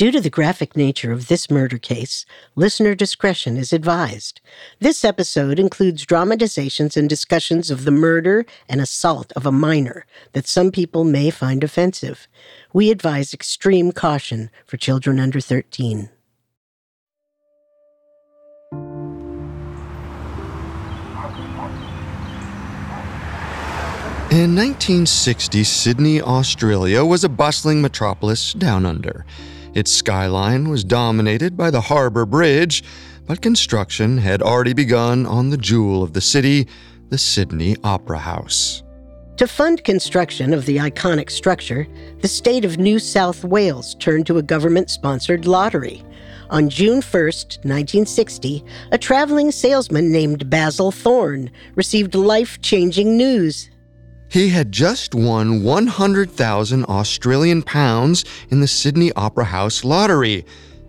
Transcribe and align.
Due 0.00 0.10
to 0.10 0.22
the 0.22 0.30
graphic 0.30 0.78
nature 0.78 1.12
of 1.12 1.28
this 1.28 1.50
murder 1.50 1.76
case, 1.76 2.24
listener 2.56 2.94
discretion 2.94 3.58
is 3.58 3.70
advised. 3.70 4.40
This 4.78 5.04
episode 5.04 5.58
includes 5.58 6.06
dramatizations 6.06 6.96
and 6.96 7.06
discussions 7.06 7.70
of 7.70 7.84
the 7.84 7.90
murder 7.90 8.46
and 8.66 8.80
assault 8.80 9.30
of 9.36 9.44
a 9.44 9.52
minor 9.52 10.06
that 10.32 10.48
some 10.48 10.72
people 10.72 11.04
may 11.04 11.28
find 11.28 11.62
offensive. 11.62 12.28
We 12.72 12.90
advise 12.90 13.34
extreme 13.34 13.92
caution 13.92 14.48
for 14.64 14.78
children 14.78 15.20
under 15.20 15.38
13. 15.38 16.08
In 24.32 24.56
1960, 24.56 25.62
Sydney, 25.64 26.22
Australia 26.22 27.04
was 27.04 27.22
a 27.22 27.28
bustling 27.28 27.82
metropolis 27.82 28.54
down 28.54 28.86
under. 28.86 29.26
Its 29.74 29.92
skyline 29.92 30.68
was 30.68 30.82
dominated 30.82 31.56
by 31.56 31.70
the 31.70 31.80
Harbour 31.80 32.26
Bridge, 32.26 32.82
but 33.26 33.40
construction 33.40 34.18
had 34.18 34.42
already 34.42 34.72
begun 34.72 35.26
on 35.26 35.50
the 35.50 35.56
jewel 35.56 36.02
of 36.02 36.12
the 36.12 36.20
city, 36.20 36.66
the 37.08 37.18
Sydney 37.18 37.76
Opera 37.84 38.18
House. 38.18 38.82
To 39.36 39.46
fund 39.46 39.84
construction 39.84 40.52
of 40.52 40.66
the 40.66 40.76
iconic 40.78 41.30
structure, 41.30 41.86
the 42.20 42.28
state 42.28 42.64
of 42.64 42.78
New 42.78 42.98
South 42.98 43.44
Wales 43.44 43.94
turned 43.94 44.26
to 44.26 44.38
a 44.38 44.42
government 44.42 44.90
sponsored 44.90 45.46
lottery. 45.46 46.04
On 46.50 46.68
June 46.68 47.00
1, 47.00 47.00
1960, 47.02 48.64
a 48.90 48.98
traveling 48.98 49.52
salesman 49.52 50.10
named 50.10 50.50
Basil 50.50 50.90
Thorne 50.90 51.50
received 51.76 52.16
life 52.16 52.60
changing 52.60 53.16
news. 53.16 53.70
He 54.30 54.50
had 54.50 54.70
just 54.70 55.12
won 55.12 55.64
100,000 55.64 56.84
Australian 56.84 57.62
pounds 57.62 58.24
in 58.48 58.60
the 58.60 58.68
Sydney 58.68 59.10
Opera 59.14 59.46
House 59.46 59.82
lottery. 59.82 60.46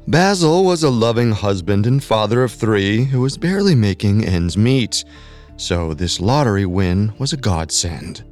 Basil 0.08 0.64
was 0.64 0.84
a 0.84 0.92
loving 0.92 1.32
husband 1.32 1.88
and 1.88 2.04
father 2.04 2.44
of 2.44 2.52
three 2.52 3.04
who 3.04 3.20
was 3.22 3.40
barely 3.40 3.74
making 3.74 4.24
ends 4.24 4.58
meet. 4.58 5.04
So 5.58 5.96
this 5.96 6.20
lottery 6.20 6.68
win 6.68 7.14
was 7.18 7.34
a 7.34 7.38
godsend. 7.38 8.24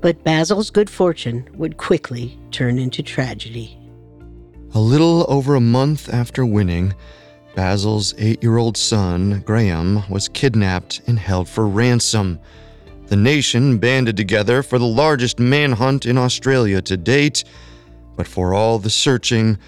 But 0.00 0.22
Basil's 0.22 0.70
good 0.70 0.88
fortune 0.88 1.48
would 1.54 1.76
quickly 1.76 2.38
turn 2.52 2.78
into 2.78 3.02
tragedy. 3.02 3.76
A 4.74 4.80
little 4.80 5.26
over 5.28 5.56
a 5.56 5.60
month 5.60 6.08
after 6.12 6.46
winning, 6.46 6.94
Basil's 7.56 8.14
eight 8.18 8.44
year 8.44 8.58
old 8.58 8.76
son, 8.76 9.42
Graeme, 9.44 10.04
was 10.08 10.28
kidnapped 10.28 11.00
and 11.08 11.18
held 11.18 11.48
for 11.48 11.66
ransom. 11.66 12.38
The 13.08 13.14
nation 13.14 13.78
banded 13.78 14.16
together 14.16 14.64
for 14.64 14.80
the 14.80 14.84
largest 14.84 15.38
manhunt 15.38 16.06
in 16.06 16.18
Australia 16.18 16.82
to 16.82 16.96
date, 16.96 17.44
but 18.16 18.26
for 18.26 18.52
all 18.52 18.80
the 18.80 18.90
searching, 18.90 19.58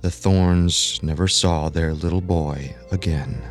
the 0.00 0.12
Thornes 0.12 1.02
never 1.02 1.26
saw 1.26 1.68
their 1.68 1.92
little 1.92 2.20
boy 2.20 2.76
again. 2.92 3.42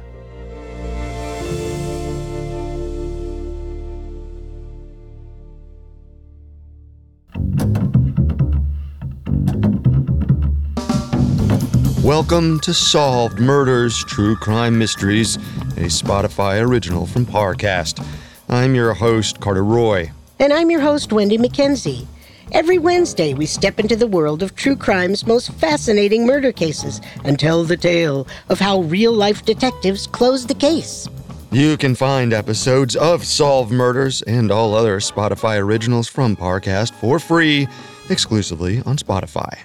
Welcome 12.01 12.61
to 12.61 12.73
Solved 12.73 13.41
Murders 13.41 14.01
True 14.05 14.37
Crime 14.37 14.79
Mysteries, 14.79 15.35
a 15.75 15.89
Spotify 15.89 16.65
original 16.65 17.05
from 17.05 17.25
Parcast. 17.25 18.01
I'm 18.49 18.75
your 18.75 18.93
host, 18.93 19.41
Carter 19.41 19.63
Roy. 19.63 20.09
And 20.39 20.53
I'm 20.53 20.71
your 20.71 20.79
host, 20.79 21.11
Wendy 21.11 21.37
McKenzie. 21.37 22.07
Every 22.53 22.77
Wednesday, 22.77 23.33
we 23.33 23.45
step 23.45 23.77
into 23.77 23.97
the 23.97 24.07
world 24.07 24.41
of 24.41 24.55
true 24.55 24.77
crime's 24.77 25.27
most 25.27 25.51
fascinating 25.55 26.25
murder 26.25 26.53
cases 26.53 27.01
and 27.25 27.37
tell 27.37 27.65
the 27.65 27.75
tale 27.75 28.25
of 28.47 28.61
how 28.61 28.83
real 28.83 29.11
life 29.11 29.43
detectives 29.43 30.07
close 30.07 30.45
the 30.45 30.55
case. 30.55 31.09
You 31.51 31.75
can 31.75 31.93
find 31.93 32.31
episodes 32.31 32.95
of 32.95 33.25
Solve 33.25 33.69
Murders 33.69 34.21
and 34.21 34.49
all 34.49 34.73
other 34.73 35.01
Spotify 35.01 35.59
originals 35.59 36.07
from 36.07 36.37
Parcast 36.37 36.93
for 36.93 37.19
free, 37.19 37.67
exclusively 38.09 38.81
on 38.85 38.95
Spotify. 38.95 39.57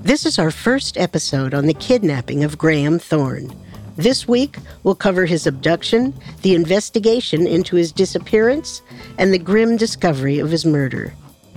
This 0.00 0.26
is 0.26 0.40
our 0.40 0.50
first 0.50 0.98
episode 0.98 1.54
on 1.54 1.66
the 1.66 1.74
kidnapping 1.74 2.42
of 2.42 2.58
Graeme 2.58 2.98
Thorne. 2.98 3.52
This 3.98 4.28
week, 4.28 4.58
we'll 4.84 4.94
cover 4.94 5.26
his 5.26 5.44
abduction, 5.44 6.14
the 6.42 6.54
investigation 6.54 7.48
into 7.48 7.74
his 7.74 7.90
disappearance, 7.90 8.80
and 9.18 9.34
the 9.34 9.40
grim 9.40 9.76
discovery 9.76 10.38
of 10.38 10.52
his 10.52 10.64
murder. 10.64 11.12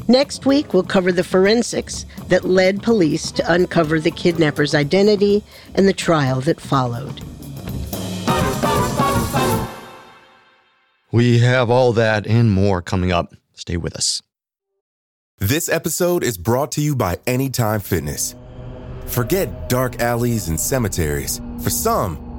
Next 0.07 0.47
week, 0.47 0.74
we'll 0.74 0.81
cover 0.81 1.12
the 1.12 1.24
forensics 1.24 2.07
that 2.29 2.44
led 2.44 2.81
police 2.81 3.31
to 3.34 3.53
uncover 3.53 4.00
the 4.00 4.09
kidnapper's 4.09 4.74
identity 4.74 5.44
and 5.75 5.88
the 5.88 5.94
trial 5.94 6.41
that 6.41 6.59
followed. 6.59 7.22
We 11.12 11.38
have 11.40 11.69
all 11.69 11.94
that 11.94 12.25
and 12.25 12.52
more 12.52 12.81
coming 12.81 13.12
up. 13.12 13.35
Stay 13.53 13.78
with 13.78 13.96
us. 13.96 14.23
This 15.38 15.69
episode 15.69 16.23
is 16.23 16.40
brought 16.40 16.72
to 16.72 16.81
you 16.81 16.96
by 16.96 17.19
Anytime 17.28 17.81
Fitness. 17.81 18.34
Forget 19.06 19.69
dark 19.69 20.00
alleys 20.02 20.47
and 20.47 20.59
cemeteries. 20.59 21.40
For 21.62 21.69
some, 21.69 22.31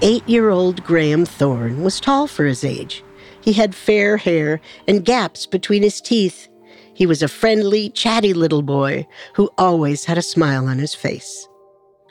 Eight 0.00 0.28
year 0.28 0.50
old 0.50 0.84
Graeme 0.84 1.26
Thorne 1.26 1.82
was 1.82 1.98
tall 1.98 2.28
for 2.28 2.44
his 2.44 2.62
age. 2.62 3.02
He 3.40 3.52
had 3.52 3.74
fair 3.74 4.16
hair 4.16 4.60
and 4.86 5.04
gaps 5.04 5.44
between 5.44 5.82
his 5.82 6.00
teeth. 6.00 6.46
He 6.94 7.04
was 7.04 7.20
a 7.20 7.26
friendly, 7.26 7.90
chatty 7.90 8.32
little 8.32 8.62
boy 8.62 9.08
who 9.34 9.50
always 9.58 10.04
had 10.04 10.16
a 10.16 10.22
smile 10.22 10.68
on 10.68 10.78
his 10.78 10.94
face. 10.94 11.48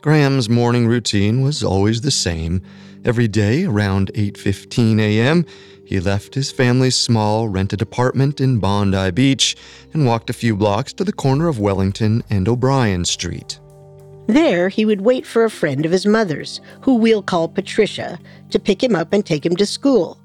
Graeme's 0.02 0.50
morning 0.50 0.86
routine 0.86 1.42
was 1.42 1.64
always 1.64 2.02
the 2.02 2.12
same. 2.12 2.62
Every 3.06 3.30
day 3.30 3.64
around 3.64 4.12
8:15 4.16 5.00
a.m., 5.00 5.46
he 5.86 6.02
left 6.02 6.36
his 6.36 6.52
family's 6.52 6.98
small 6.98 7.48
rented 7.48 7.82
apartment 7.82 8.42
in 8.42 8.60
Bondi 8.60 9.12
Beach 9.12 9.56
and 9.94 10.06
walked 10.06 10.30
a 10.30 10.34
few 10.34 10.58
blocks 10.58 10.92
to 10.92 11.06
the 11.06 11.14
corner 11.14 11.48
of 11.48 11.58
Wellington 11.58 12.22
and 12.30 12.50
O'Brien 12.50 13.06
Street. 13.06 13.60
There, 14.28 14.68
he 14.68 14.86
would 14.86 15.02
wait 15.02 15.26
for 15.26 15.46
a 15.46 15.50
friend 15.50 15.86
of 15.86 15.92
his 15.92 16.06
mother's, 16.06 16.60
who 16.82 16.96
we'll 16.96 17.24
call 17.24 17.48
Patricia, 17.48 18.20
to 18.50 18.60
pick 18.60 18.84
him 18.84 18.96
up 18.96 19.14
and 19.14 19.26
take 19.26 19.46
him 19.46 19.56
to 19.56 19.66
school, 19.66 20.20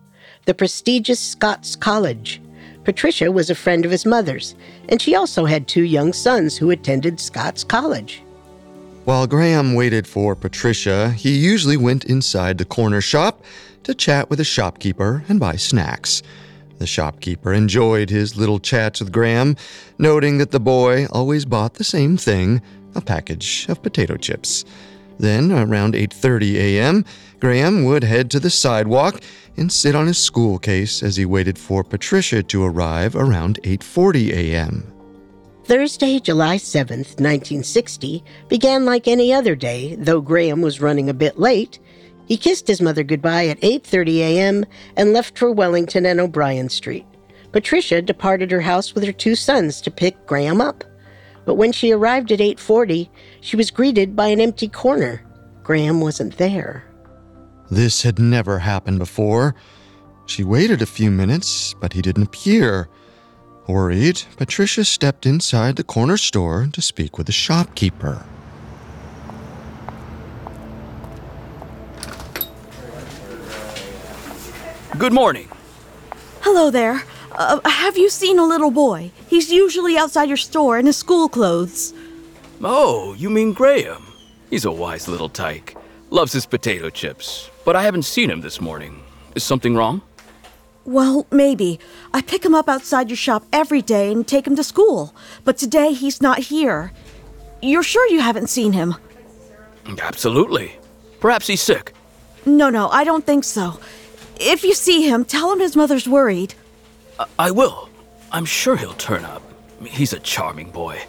the 0.44 0.54
prestigious 0.54 1.20
Scots 1.20 1.76
College. 1.76 2.42
Patricia 2.84 3.30
was 3.30 3.48
a 3.48 3.54
friend 3.54 3.84
of 3.84 3.92
his 3.92 4.04
mother's, 4.04 4.56
and 4.88 5.00
she 5.00 5.14
also 5.14 5.44
had 5.44 5.68
two 5.68 5.84
young 5.84 6.12
sons 6.12 6.56
who 6.56 6.70
attended 6.70 7.20
Scots 7.20 7.62
College. 7.62 8.24
While 9.04 9.28
Graeme 9.28 9.74
waited 9.74 10.06
for 10.06 10.34
Patricia, 10.34 11.10
he 11.10 11.38
usually 11.38 11.76
went 11.76 12.04
inside 12.04 12.58
the 12.58 12.64
corner 12.64 13.00
shop 13.00 13.44
to 13.84 13.94
chat 13.94 14.30
with 14.30 14.40
a 14.40 14.44
shopkeeper 14.44 15.24
and 15.28 15.38
buy 15.38 15.56
snacks. 15.56 16.22
The 16.78 16.86
shopkeeper 16.86 17.52
enjoyed 17.52 18.10
his 18.10 18.36
little 18.36 18.58
chats 18.58 18.98
with 18.98 19.12
Graeme, 19.12 19.56
noting 19.98 20.38
that 20.38 20.50
the 20.50 20.60
boy 20.60 21.06
always 21.10 21.44
bought 21.44 21.74
the 21.74 21.84
same 21.84 22.16
thing, 22.16 22.62
a 22.94 23.00
package 23.00 23.66
of 23.68 23.82
potato 23.82 24.16
chips. 24.16 24.64
Then, 25.18 25.52
around 25.52 25.94
8:30 25.94 26.54
a.m., 26.56 27.04
Graeme 27.40 27.84
would 27.84 28.04
head 28.04 28.30
to 28.30 28.40
the 28.40 28.50
sidewalk 28.50 29.20
and 29.56 29.70
sit 29.70 29.94
on 29.94 30.06
his 30.06 30.18
school 30.18 30.58
case 30.58 31.02
as 31.02 31.16
he 31.16 31.24
waited 31.24 31.58
for 31.58 31.84
Patricia 31.84 32.42
to 32.42 32.64
arrive 32.64 33.14
around 33.14 33.60
8:40 33.62 34.32
a.m. 34.32 34.92
Thursday, 35.64 36.18
July 36.18 36.56
7th, 36.56 37.20
1960, 37.20 38.24
began 38.48 38.84
like 38.84 39.06
any 39.06 39.32
other 39.32 39.54
day, 39.54 39.94
though 39.94 40.20
Graeme 40.20 40.60
was 40.60 40.80
running 40.80 41.08
a 41.08 41.14
bit 41.14 41.38
late. 41.38 41.78
He 42.26 42.36
kissed 42.36 42.66
his 42.66 42.82
mother 42.82 43.04
goodbye 43.04 43.46
at 43.46 43.60
8:30 43.60 44.18
a.m. 44.18 44.64
and 44.96 45.12
left 45.12 45.38
for 45.38 45.52
Wellington 45.52 46.06
and 46.06 46.20
O'Brien 46.20 46.68
Street. 46.68 47.06
Patricia 47.52 48.00
departed 48.00 48.50
her 48.50 48.62
house 48.62 48.94
with 48.94 49.04
her 49.04 49.12
two 49.12 49.34
sons 49.34 49.80
to 49.82 49.90
pick 49.90 50.26
Graeme 50.26 50.60
up. 50.60 50.84
But 51.44 51.54
when 51.54 51.72
she 51.72 51.92
arrived 51.92 52.30
at 52.32 52.40
8:40, 52.40 53.10
she 53.40 53.56
was 53.56 53.70
greeted 53.70 54.14
by 54.14 54.28
an 54.28 54.40
empty 54.40 54.68
corner. 54.68 55.22
Graeme 55.62 56.00
wasn't 56.00 56.36
there. 56.38 56.84
This 57.70 58.02
had 58.02 58.18
never 58.18 58.58
happened 58.58 58.98
before. 58.98 59.54
She 60.26 60.44
waited 60.44 60.82
a 60.82 60.86
few 60.86 61.10
minutes, 61.10 61.74
but 61.80 61.92
he 61.92 62.02
didn't 62.02 62.28
appear. 62.28 62.88
Worried, 63.66 64.22
Patricia 64.36 64.84
stepped 64.84 65.24
inside 65.24 65.76
the 65.76 65.84
corner 65.84 66.16
store 66.16 66.68
to 66.72 66.82
speak 66.82 67.16
with 67.16 67.26
the 67.26 67.32
shopkeeper. 67.32 68.24
Good 74.98 75.12
morning. 75.12 75.48
Hello 76.40 76.70
there. 76.70 77.02
Uh, 77.34 77.60
have 77.68 77.96
you 77.96 78.10
seen 78.10 78.38
a 78.38 78.44
little 78.44 78.70
boy? 78.70 79.10
He's 79.28 79.50
usually 79.50 79.96
outside 79.96 80.28
your 80.28 80.36
store 80.36 80.78
in 80.78 80.86
his 80.86 80.96
school 80.96 81.28
clothes. 81.28 81.94
Oh, 82.62 83.14
you 83.14 83.30
mean 83.30 83.52
Graeme? 83.52 84.06
He's 84.50 84.64
a 84.66 84.70
wise 84.72 85.08
little 85.08 85.28
tyke. 85.28 85.76
Loves 86.10 86.32
his 86.32 86.46
potato 86.46 86.90
chips. 86.90 87.50
But 87.64 87.74
I 87.74 87.82
haven't 87.82 88.02
seen 88.02 88.30
him 88.30 88.42
this 88.42 88.60
morning. 88.60 89.02
Is 89.34 89.44
something 89.44 89.74
wrong? 89.74 90.02
Well, 90.84 91.26
maybe. 91.30 91.78
I 92.12 92.22
pick 92.22 92.44
him 92.44 92.54
up 92.54 92.68
outside 92.68 93.08
your 93.08 93.16
shop 93.16 93.44
every 93.52 93.82
day 93.82 94.12
and 94.12 94.26
take 94.26 94.46
him 94.46 94.56
to 94.56 94.64
school. 94.64 95.14
But 95.44 95.56
today 95.56 95.92
he's 95.92 96.20
not 96.20 96.38
here. 96.38 96.92
You're 97.62 97.82
sure 97.84 98.06
you 98.08 98.20
haven't 98.20 98.50
seen 98.50 98.72
him? 98.72 98.96
Absolutely. 100.02 100.76
Perhaps 101.20 101.46
he's 101.46 101.62
sick. 101.62 101.94
No, 102.44 102.68
no, 102.68 102.88
I 102.88 103.04
don't 103.04 103.24
think 103.24 103.44
so. 103.44 103.78
If 104.40 104.64
you 104.64 104.74
see 104.74 105.08
him, 105.08 105.24
tell 105.24 105.52
him 105.52 105.60
his 105.60 105.76
mother's 105.76 106.08
worried. 106.08 106.54
I, 107.22 107.46
I 107.46 107.50
will. 107.50 107.88
I'm 108.30 108.44
sure 108.44 108.76
he'll 108.76 108.94
turn 108.94 109.24
up. 109.24 109.42
He's 109.84 110.12
a 110.12 110.20
charming 110.20 110.70
boy. 110.70 111.00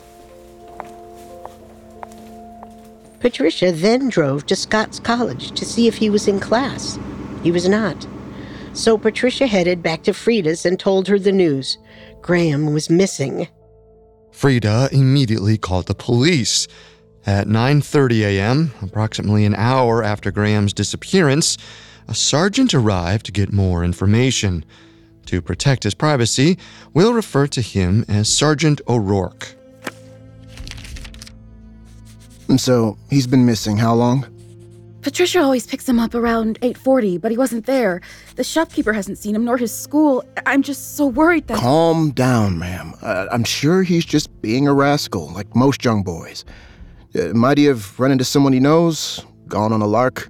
Patricia 3.20 3.72
then 3.72 4.10
drove 4.10 4.46
to 4.48 4.56
Scots 4.56 5.00
College 5.00 5.52
to 5.52 5.66
see 5.66 5.88
if 5.88 5.96
he 5.96 6.10
was 6.10 6.28
in 6.28 6.40
class. 6.40 7.00
He 7.42 7.52
was 7.52 7.70
not. 7.70 8.06
So 8.74 8.98
Patricia 8.98 9.48
headed 9.48 9.82
back 9.82 10.04
to 10.04 10.14
Frida's 10.14 10.66
and 10.66 10.80
told 10.80 11.08
her 11.08 11.18
the 11.18 11.32
news. 11.32 11.78
Graeme 12.22 12.74
was 12.74 12.90
missing. 12.90 13.48
Frida 14.32 14.90
immediately 14.92 15.58
called 15.58 15.86
the 15.86 15.96
police. 15.96 16.68
At 17.26 17.48
9:30 17.48 18.22
a.m., 18.24 18.74
approximately 18.82 19.46
an 19.46 19.56
hour 19.56 20.04
after 20.04 20.32
Graeme's 20.32 20.74
disappearance, 20.74 21.58
a 22.10 22.14
sergeant 22.14 22.74
arrived 22.74 23.26
to 23.28 23.32
get 23.32 23.54
more 23.54 23.86
information. 23.86 24.66
To 25.28 25.42
protect 25.42 25.84
his 25.84 25.94
privacy, 25.94 26.58
we'll 26.94 27.14
refer 27.14 27.48
to 27.48 27.62
him 27.62 28.06
as 28.08 28.30
Sergeant 28.30 28.82
O'Rourke. 28.88 29.56
So, 32.58 32.98
he's 33.10 33.26
been 33.26 33.46
missing 33.46 33.78
how 33.78 33.94
long? 33.96 34.28
Patricia 35.02 35.42
always 35.42 35.66
picks 35.68 35.88
him 35.88 36.00
up 36.00 36.14
around 36.16 36.60
8:40, 36.62 37.18
but 37.20 37.32
he 37.32 37.38
wasn't 37.38 37.66
there. 37.66 38.00
The 38.36 38.44
shopkeeper 38.44 38.94
hasn't 38.94 39.18
seen 39.18 39.36
him 39.36 39.44
nor 39.44 39.58
his 39.58 39.72
school. 39.72 40.24
I'm 40.46 40.62
just 40.62 40.96
so 40.96 41.08
worried 41.08 41.48
that 41.48 41.58
Calm 41.58 42.12
down, 42.12 42.58
ma'am. 42.60 42.94
Uh, 43.02 43.26
I'm 43.32 43.44
sure 43.44 43.84
he's 43.84 44.06
just 44.06 44.30
being 44.42 44.68
a 44.68 44.74
rascal, 44.74 45.30
like 45.34 45.54
most 45.56 45.84
young 45.84 46.04
boys. 46.04 46.46
Uh, 47.16 47.34
might 47.34 47.58
he 47.58 47.66
have 47.66 48.00
run 48.00 48.12
into 48.12 48.24
someone 48.24 48.54
he 48.54 48.60
knows? 48.60 49.26
Gone 49.48 49.74
on 49.74 49.82
a 49.82 49.88
lark? 49.88 50.30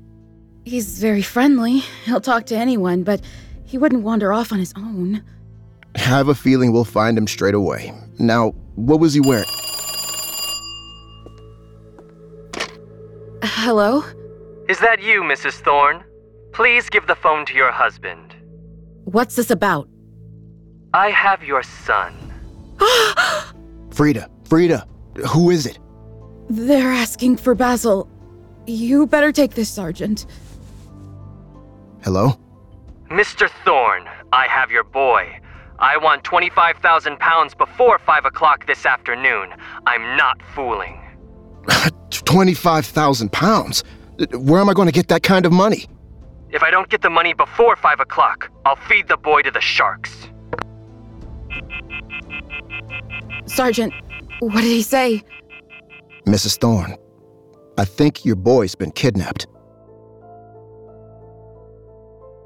he's 0.66 0.98
very 1.00 1.22
friendly. 1.22 1.80
He'll 2.06 2.22
talk 2.22 2.46
to 2.46 2.56
anyone, 2.56 3.04
but 3.04 3.20
he 3.74 3.78
wouldn't 3.80 4.04
wander 4.04 4.32
off 4.32 4.52
on 4.52 4.60
his 4.60 4.72
own. 4.78 5.24
Have 5.96 6.28
a 6.28 6.36
feeling 6.36 6.72
we'll 6.72 6.86
find 6.86 7.18
him 7.18 7.26
straight 7.26 7.56
away. 7.56 7.92
Now, 8.20 8.52
what 8.76 9.00
was 9.00 9.16
he 9.16 9.20
wearing? 9.20 9.50
Hello? 13.42 14.04
Is 14.70 14.78
that 14.78 15.02
you, 15.02 15.24
Mrs. 15.24 15.54
Thorne? 15.54 16.04
Please 16.52 16.88
give 16.88 17.08
the 17.08 17.16
phone 17.16 17.48
to 17.48 17.56
your 17.56 17.72
husband. 17.72 18.36
What's 19.06 19.38
this 19.38 19.50
about? 19.50 19.90
I 20.94 21.10
have 21.10 21.44
your 21.44 21.64
son. 21.64 22.14
Frida, 23.90 24.30
Frida, 24.44 24.88
who 25.30 25.50
is 25.50 25.66
it? 25.66 25.80
They're 26.48 26.92
asking 26.92 27.38
for 27.38 27.56
Basil. 27.56 28.08
You 28.68 29.08
better 29.08 29.32
take 29.32 29.56
this, 29.56 29.70
Sergeant. 29.70 30.28
Hello? 32.04 32.38
Mr. 33.14 33.48
Thorne, 33.64 34.10
I 34.32 34.48
have 34.48 34.72
your 34.72 34.84
boy. 34.84 35.40
I 35.78 35.98
want 35.98 36.24
25,000 36.24 37.20
pounds 37.20 37.54
before 37.54 38.00
5 38.00 38.26
o'clock 38.26 38.66
this 38.66 38.88
afternoon. 38.88 39.54
I'm 39.86 40.18
not 40.18 40.42
fooling. 40.56 41.00
25,000 42.10 43.32
pounds? 43.32 43.84
Where 44.32 44.60
am 44.60 44.68
I 44.68 44.74
going 44.74 44.88
to 44.88 44.92
get 44.92 45.10
that 45.10 45.22
kind 45.22 45.46
of 45.46 45.52
money? 45.52 45.86
If 46.50 46.64
I 46.64 46.72
don't 46.72 46.90
get 46.90 47.04
the 47.04 47.10
money 47.12 47.34
before 47.34 47.76
5 47.76 48.00
o'clock, 48.00 48.50
I'll 48.66 48.78
feed 48.78 49.08
the 49.08 49.18
boy 49.18 49.44
to 49.44 49.52
the 49.52 49.62
sharks. 49.62 50.30
Sergeant, 53.46 53.94
what 54.40 54.62
did 54.62 54.72
he 54.72 54.82
say? 54.82 55.22
Mrs. 56.26 56.58
Thorne, 56.58 56.98
I 57.78 57.86
think 57.86 58.26
your 58.26 58.38
boy's 58.38 58.74
been 58.74 58.92
kidnapped. 58.92 59.46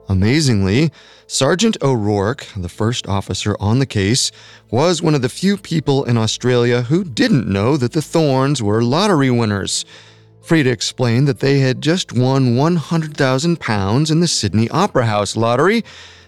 Amazingly, 0.09 0.91
Sergeant 1.27 1.75
O'Rourke, 1.81 2.47
the 2.55 2.69
first 2.69 3.07
officer 3.07 3.57
on 3.59 3.79
the 3.79 3.85
case, 3.85 4.31
was 4.71 5.01
one 5.01 5.13
of 5.13 5.21
the 5.21 5.29
few 5.29 5.57
people 5.57 6.05
in 6.05 6.17
Australia 6.17 6.83
who 6.83 7.03
didn't 7.03 7.47
know 7.47 7.75
that 7.75 7.91
the 7.91 8.01
Thornes 8.01 8.63
were 8.63 8.81
lottery 8.81 9.29
winners. 9.29 9.83
Frida 10.41 10.69
explained 10.69 11.27
that 11.27 11.39
they 11.41 11.59
had 11.59 11.81
just 11.81 12.13
won 12.13 12.55
100,000 12.55 13.59
pounds 13.59 14.09
in 14.09 14.21
the 14.21 14.29
Sydney 14.29 14.69
Opera 14.69 15.05
House 15.05 15.35
lottery, 15.35 15.83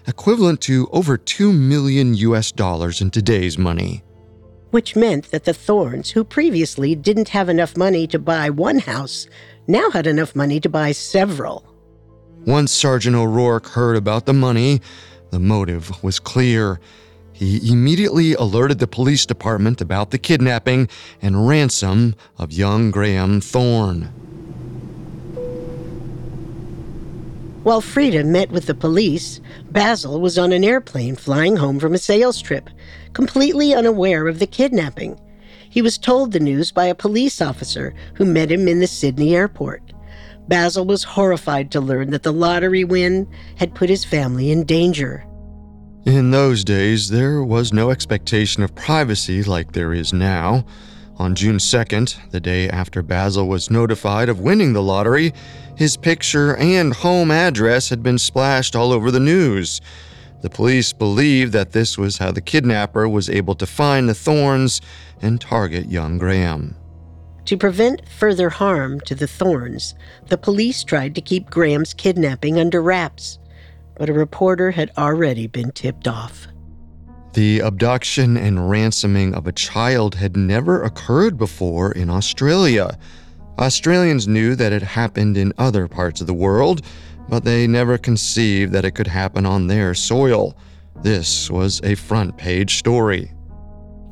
equivalent 0.06 0.60
to 0.62 0.86
over 0.92 1.16
2 1.16 1.50
million 1.50 2.12
US 2.14 2.52
dollars 2.52 3.00
in 3.00 3.10
today's 3.10 3.56
money. 3.56 4.02
Which 4.72 4.94
meant 4.94 5.30
that 5.30 5.44
the 5.44 5.54
Thornes, 5.54 6.10
who 6.10 6.22
previously 6.22 6.94
didn't 6.94 7.30
have 7.30 7.48
enough 7.48 7.78
money 7.78 8.06
to 8.08 8.18
buy 8.18 8.50
one 8.50 8.80
house, 8.80 9.26
now 9.66 9.90
had 9.90 10.06
enough 10.06 10.36
money 10.36 10.60
to 10.60 10.68
buy 10.68 10.92
several. 10.92 11.69
Once 12.46 12.72
Sergeant 12.72 13.14
O'Rourke 13.14 13.66
heard 13.68 13.96
about 13.96 14.24
the 14.24 14.32
money, 14.32 14.80
the 15.30 15.38
motive 15.38 16.02
was 16.02 16.18
clear. 16.18 16.80
He 17.32 17.70
immediately 17.70 18.32
alerted 18.34 18.78
the 18.78 18.86
police 18.86 19.26
department 19.26 19.80
about 19.80 20.10
the 20.10 20.18
kidnapping 20.18 20.88
and 21.20 21.46
ransom 21.46 22.14
of 22.38 22.50
young 22.50 22.90
Graeme 22.90 23.42
Thorne. 23.42 24.04
While 27.62 27.82
Frida 27.82 28.24
met 28.24 28.50
with 28.50 28.66
the 28.66 28.74
police, 28.74 29.42
Basil 29.70 30.18
was 30.18 30.38
on 30.38 30.50
an 30.52 30.64
airplane 30.64 31.16
flying 31.16 31.56
home 31.56 31.78
from 31.78 31.92
a 31.92 31.98
sales 31.98 32.40
trip, 32.40 32.70
completely 33.12 33.74
unaware 33.74 34.28
of 34.28 34.38
the 34.38 34.46
kidnapping. 34.46 35.20
He 35.68 35.82
was 35.82 35.98
told 35.98 36.32
the 36.32 36.40
news 36.40 36.72
by 36.72 36.86
a 36.86 36.94
police 36.94 37.42
officer 37.42 37.94
who 38.14 38.24
met 38.24 38.50
him 38.50 38.66
in 38.66 38.80
the 38.80 38.86
Sydney 38.86 39.36
airport. 39.36 39.82
Basil 40.50 40.84
was 40.84 41.04
horrified 41.04 41.70
to 41.70 41.80
learn 41.80 42.10
that 42.10 42.24
the 42.24 42.32
lottery 42.32 42.82
win 42.82 43.28
had 43.54 43.72
put 43.72 43.88
his 43.88 44.04
family 44.04 44.50
in 44.50 44.64
danger. 44.64 45.24
In 46.04 46.32
those 46.32 46.64
days, 46.64 47.08
there 47.08 47.44
was 47.44 47.72
no 47.72 47.90
expectation 47.90 48.64
of 48.64 48.74
privacy 48.74 49.44
like 49.44 49.72
there 49.72 49.94
is 49.94 50.12
now. 50.12 50.66
On 51.18 51.36
June 51.36 51.58
2nd, 51.58 52.30
the 52.32 52.40
day 52.40 52.68
after 52.68 53.00
Basil 53.00 53.46
was 53.46 53.70
notified 53.70 54.28
of 54.28 54.40
winning 54.40 54.72
the 54.72 54.82
lottery, 54.82 55.32
his 55.76 55.96
picture 55.96 56.56
and 56.56 56.94
home 56.94 57.30
address 57.30 57.88
had 57.88 58.02
been 58.02 58.18
splashed 58.18 58.74
all 58.74 58.90
over 58.90 59.12
the 59.12 59.20
news. 59.20 59.80
The 60.42 60.50
police 60.50 60.92
believed 60.92 61.52
that 61.52 61.70
this 61.70 61.96
was 61.96 62.18
how 62.18 62.32
the 62.32 62.40
kidnapper 62.40 63.08
was 63.08 63.30
able 63.30 63.54
to 63.54 63.66
find 63.66 64.08
the 64.08 64.14
Thornes 64.14 64.80
and 65.22 65.40
target 65.40 65.88
young 65.88 66.18
Graeme. 66.18 66.74
To 67.50 67.56
prevent 67.56 68.08
further 68.08 68.48
harm 68.48 69.00
to 69.00 69.14
the 69.16 69.26
Thornes, 69.26 69.96
the 70.28 70.38
police 70.38 70.84
tried 70.84 71.16
to 71.16 71.20
keep 71.20 71.50
Graeme's 71.50 71.92
kidnapping 71.92 72.60
under 72.60 72.80
wraps, 72.80 73.40
but 73.96 74.08
a 74.08 74.12
reporter 74.12 74.70
had 74.70 74.92
already 74.96 75.48
been 75.48 75.72
tipped 75.72 76.06
off. 76.06 76.46
The 77.32 77.58
abduction 77.58 78.36
and 78.36 78.70
ransoming 78.70 79.34
of 79.34 79.48
a 79.48 79.52
child 79.52 80.14
had 80.14 80.36
never 80.36 80.84
occurred 80.84 81.36
before 81.36 81.90
in 81.90 82.08
Australia. 82.08 82.96
Australians 83.58 84.28
knew 84.28 84.54
that 84.54 84.72
it 84.72 84.82
happened 84.82 85.36
in 85.36 85.52
other 85.58 85.88
parts 85.88 86.20
of 86.20 86.28
the 86.28 86.32
world, 86.32 86.82
but 87.28 87.42
they 87.42 87.66
never 87.66 87.98
conceived 87.98 88.70
that 88.74 88.84
it 88.84 88.92
could 88.92 89.08
happen 89.08 89.44
on 89.44 89.66
their 89.66 89.92
soil. 89.92 90.56
This 91.02 91.50
was 91.50 91.80
a 91.82 91.96
front 91.96 92.36
page 92.36 92.76
story. 92.76 93.32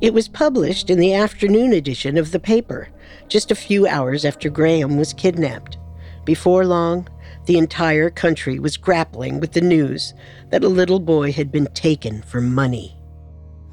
It 0.01 0.13
was 0.13 0.27
published 0.27 0.89
in 0.89 0.99
the 0.99 1.13
afternoon 1.13 1.71
edition 1.71 2.17
of 2.17 2.31
the 2.31 2.39
paper, 2.39 2.89
just 3.27 3.51
a 3.51 3.55
few 3.55 3.87
hours 3.87 4.25
after 4.25 4.49
Graeme 4.49 4.97
was 4.97 5.13
kidnapped. 5.13 5.77
Before 6.25 6.65
long, 6.65 7.07
the 7.45 7.57
entire 7.57 8.09
country 8.09 8.59
was 8.59 8.77
grappling 8.77 9.39
with 9.39 9.53
the 9.53 9.61
news 9.61 10.13
that 10.49 10.63
a 10.63 10.69
little 10.69 10.99
boy 10.99 11.31
had 11.31 11.51
been 11.51 11.67
taken 11.73 12.21
for 12.21 12.41
money. 12.41 12.95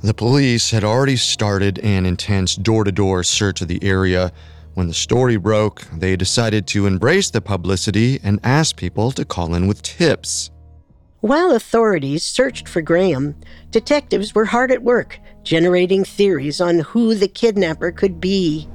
The 0.03 0.15
police 0.15 0.71
had 0.71 0.85
already 0.85 1.17
started 1.17 1.79
an 1.81 2.07
intense 2.07 2.57
door 2.57 2.85
to 2.85 2.93
door 2.93 3.23
search 3.23 3.61
of 3.61 3.69
the 3.69 3.83
area. 3.83 4.33
When 4.75 4.89
the 4.89 4.95
story 4.95 5.37
broke, 5.37 5.87
they 5.93 6.17
decided 6.17 6.67
to 6.69 6.87
embrace 6.87 7.31
the 7.31 7.41
publicity 7.41 8.21
and 8.23 8.41
ask 8.43 8.77
people 8.77 9.11
to 9.13 9.25
call 9.25 9.55
in 9.55 9.67
with 9.67 9.83
tips. 9.83 10.51
While 11.21 11.53
authorities 11.53 12.23
searched 12.23 12.69
for 12.69 12.83
Graeme, 12.83 13.35
detectives 13.71 14.35
were 14.35 14.45
hard 14.45 14.71
at 14.71 14.83
work 14.83 15.19
generating 15.47 16.05
theories 16.05 16.61
on 16.61 16.81
who 16.81 17.15
the 17.15 17.29
kidnapper 17.29 17.93
could 17.93 18.21
be. 18.21 18.69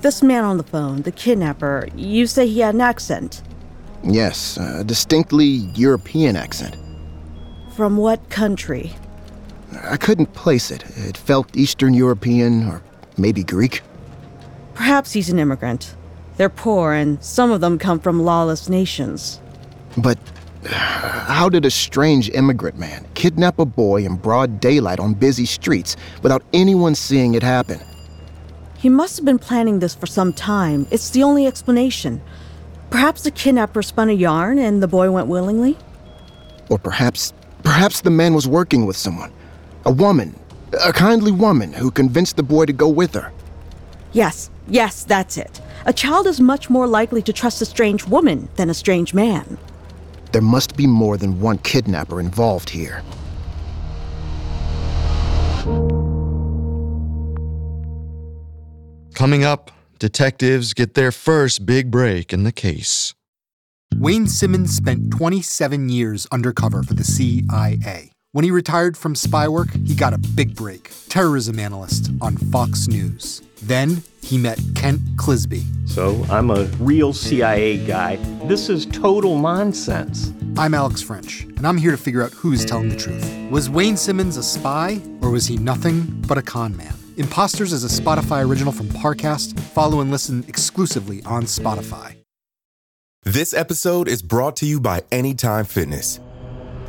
This 0.00 0.22
man 0.22 0.44
on 0.44 0.58
the 0.58 0.62
phone, 0.62 1.02
the 1.02 1.10
kidnapper, 1.10 1.88
you 1.96 2.28
say 2.28 2.46
he 2.46 2.60
had 2.60 2.74
an 2.74 2.80
accent? 2.80 3.42
Yes, 4.04 4.56
a 4.56 4.84
distinctly 4.84 5.44
European 5.44 6.36
accent. 6.36 6.76
From 7.74 7.96
what 7.96 8.30
country? 8.30 8.94
I 9.82 9.96
couldn't 9.96 10.32
place 10.34 10.70
it. 10.70 10.84
It 10.96 11.16
felt 11.16 11.56
Eastern 11.56 11.94
European 11.94 12.68
or 12.68 12.82
maybe 13.16 13.42
Greek. 13.42 13.82
Perhaps 14.74 15.12
he's 15.12 15.30
an 15.30 15.40
immigrant. 15.40 15.96
They're 16.36 16.48
poor, 16.48 16.92
and 16.92 17.22
some 17.22 17.50
of 17.50 17.60
them 17.60 17.76
come 17.76 17.98
from 17.98 18.22
lawless 18.22 18.68
nations. 18.68 19.40
But 19.96 20.18
uh, 20.64 20.74
how 20.74 21.48
did 21.48 21.64
a 21.64 21.70
strange 21.70 22.30
immigrant 22.30 22.78
man 22.78 23.04
kidnap 23.14 23.58
a 23.58 23.64
boy 23.64 24.04
in 24.04 24.14
broad 24.14 24.60
daylight 24.60 25.00
on 25.00 25.14
busy 25.14 25.44
streets 25.44 25.96
without 26.22 26.44
anyone 26.52 26.94
seeing 26.94 27.34
it 27.34 27.42
happen? 27.42 27.80
He 28.78 28.88
must 28.88 29.16
have 29.16 29.24
been 29.24 29.40
planning 29.40 29.80
this 29.80 29.96
for 29.96 30.06
some 30.06 30.32
time. 30.32 30.86
It's 30.92 31.10
the 31.10 31.24
only 31.24 31.48
explanation. 31.48 32.20
Perhaps 32.90 33.24
the 33.24 33.32
kidnapper 33.32 33.82
spun 33.82 34.08
a 34.08 34.12
yarn 34.12 34.56
and 34.60 34.80
the 34.80 34.86
boy 34.86 35.10
went 35.10 35.26
willingly? 35.26 35.76
Or 36.70 36.78
perhaps, 36.78 37.32
perhaps 37.64 38.02
the 38.02 38.10
man 38.10 38.34
was 38.34 38.46
working 38.46 38.86
with 38.86 38.96
someone. 38.96 39.32
A 39.84 39.90
woman, 39.90 40.38
a 40.84 40.92
kindly 40.92 41.32
woman 41.32 41.72
who 41.72 41.90
convinced 41.90 42.36
the 42.36 42.44
boy 42.44 42.66
to 42.66 42.72
go 42.72 42.88
with 42.88 43.14
her. 43.14 43.32
Yes, 44.12 44.48
yes, 44.68 45.02
that's 45.02 45.36
it. 45.36 45.60
A 45.84 45.92
child 45.92 46.28
is 46.28 46.40
much 46.40 46.70
more 46.70 46.86
likely 46.86 47.20
to 47.22 47.32
trust 47.32 47.60
a 47.60 47.64
strange 47.64 48.06
woman 48.06 48.48
than 48.54 48.70
a 48.70 48.74
strange 48.74 49.12
man. 49.12 49.58
There 50.30 50.40
must 50.40 50.76
be 50.76 50.86
more 50.86 51.16
than 51.16 51.40
one 51.40 51.58
kidnapper 51.58 52.20
involved 52.20 52.70
here. 52.70 53.02
Coming 59.18 59.42
up, 59.42 59.72
detectives 59.98 60.74
get 60.74 60.94
their 60.94 61.10
first 61.10 61.66
big 61.66 61.90
break 61.90 62.32
in 62.32 62.44
the 62.44 62.52
case. 62.52 63.14
Wayne 63.96 64.28
Simmons 64.28 64.72
spent 64.72 65.10
27 65.10 65.88
years 65.88 66.28
undercover 66.30 66.84
for 66.84 66.94
the 66.94 67.02
CIA. 67.02 68.12
When 68.30 68.44
he 68.44 68.52
retired 68.52 68.96
from 68.96 69.16
spy 69.16 69.48
work, 69.48 69.72
he 69.72 69.96
got 69.96 70.14
a 70.14 70.18
big 70.18 70.54
break 70.54 70.92
terrorism 71.08 71.58
analyst 71.58 72.12
on 72.20 72.36
Fox 72.36 72.86
News. 72.86 73.42
Then 73.60 74.04
he 74.22 74.38
met 74.38 74.60
Kent 74.76 75.00
Clizbe. 75.16 75.64
So 75.88 76.24
I'm 76.30 76.52
a 76.52 76.66
real 76.78 77.12
CIA 77.12 77.84
guy. 77.84 78.20
This 78.44 78.68
is 78.68 78.86
total 78.86 79.36
nonsense. 79.36 80.32
I'm 80.56 80.74
Alex 80.74 81.02
French, 81.02 81.42
and 81.42 81.66
I'm 81.66 81.76
here 81.76 81.90
to 81.90 81.96
figure 81.96 82.22
out 82.22 82.30
who's 82.34 82.64
telling 82.64 82.88
the 82.88 82.94
truth. 82.94 83.28
Was 83.50 83.68
Wayne 83.68 83.96
Simmons 83.96 84.36
a 84.36 84.44
spy, 84.44 85.02
or 85.22 85.30
was 85.30 85.48
he 85.48 85.56
nothing 85.56 86.22
but 86.28 86.38
a 86.38 86.42
con 86.42 86.76
man? 86.76 86.94
Imposters 87.18 87.72
is 87.72 87.82
a 87.82 88.00
Spotify 88.00 88.48
original 88.48 88.72
from 88.72 88.86
Parcast. 88.86 89.58
Follow 89.58 89.98
and 89.98 90.08
listen 90.08 90.44
exclusively 90.46 91.20
on 91.24 91.42
Spotify. 91.42 92.14
This 93.24 93.52
episode 93.52 94.06
is 94.06 94.22
brought 94.22 94.54
to 94.58 94.66
you 94.66 94.78
by 94.78 95.02
Anytime 95.10 95.64
Fitness. 95.64 96.20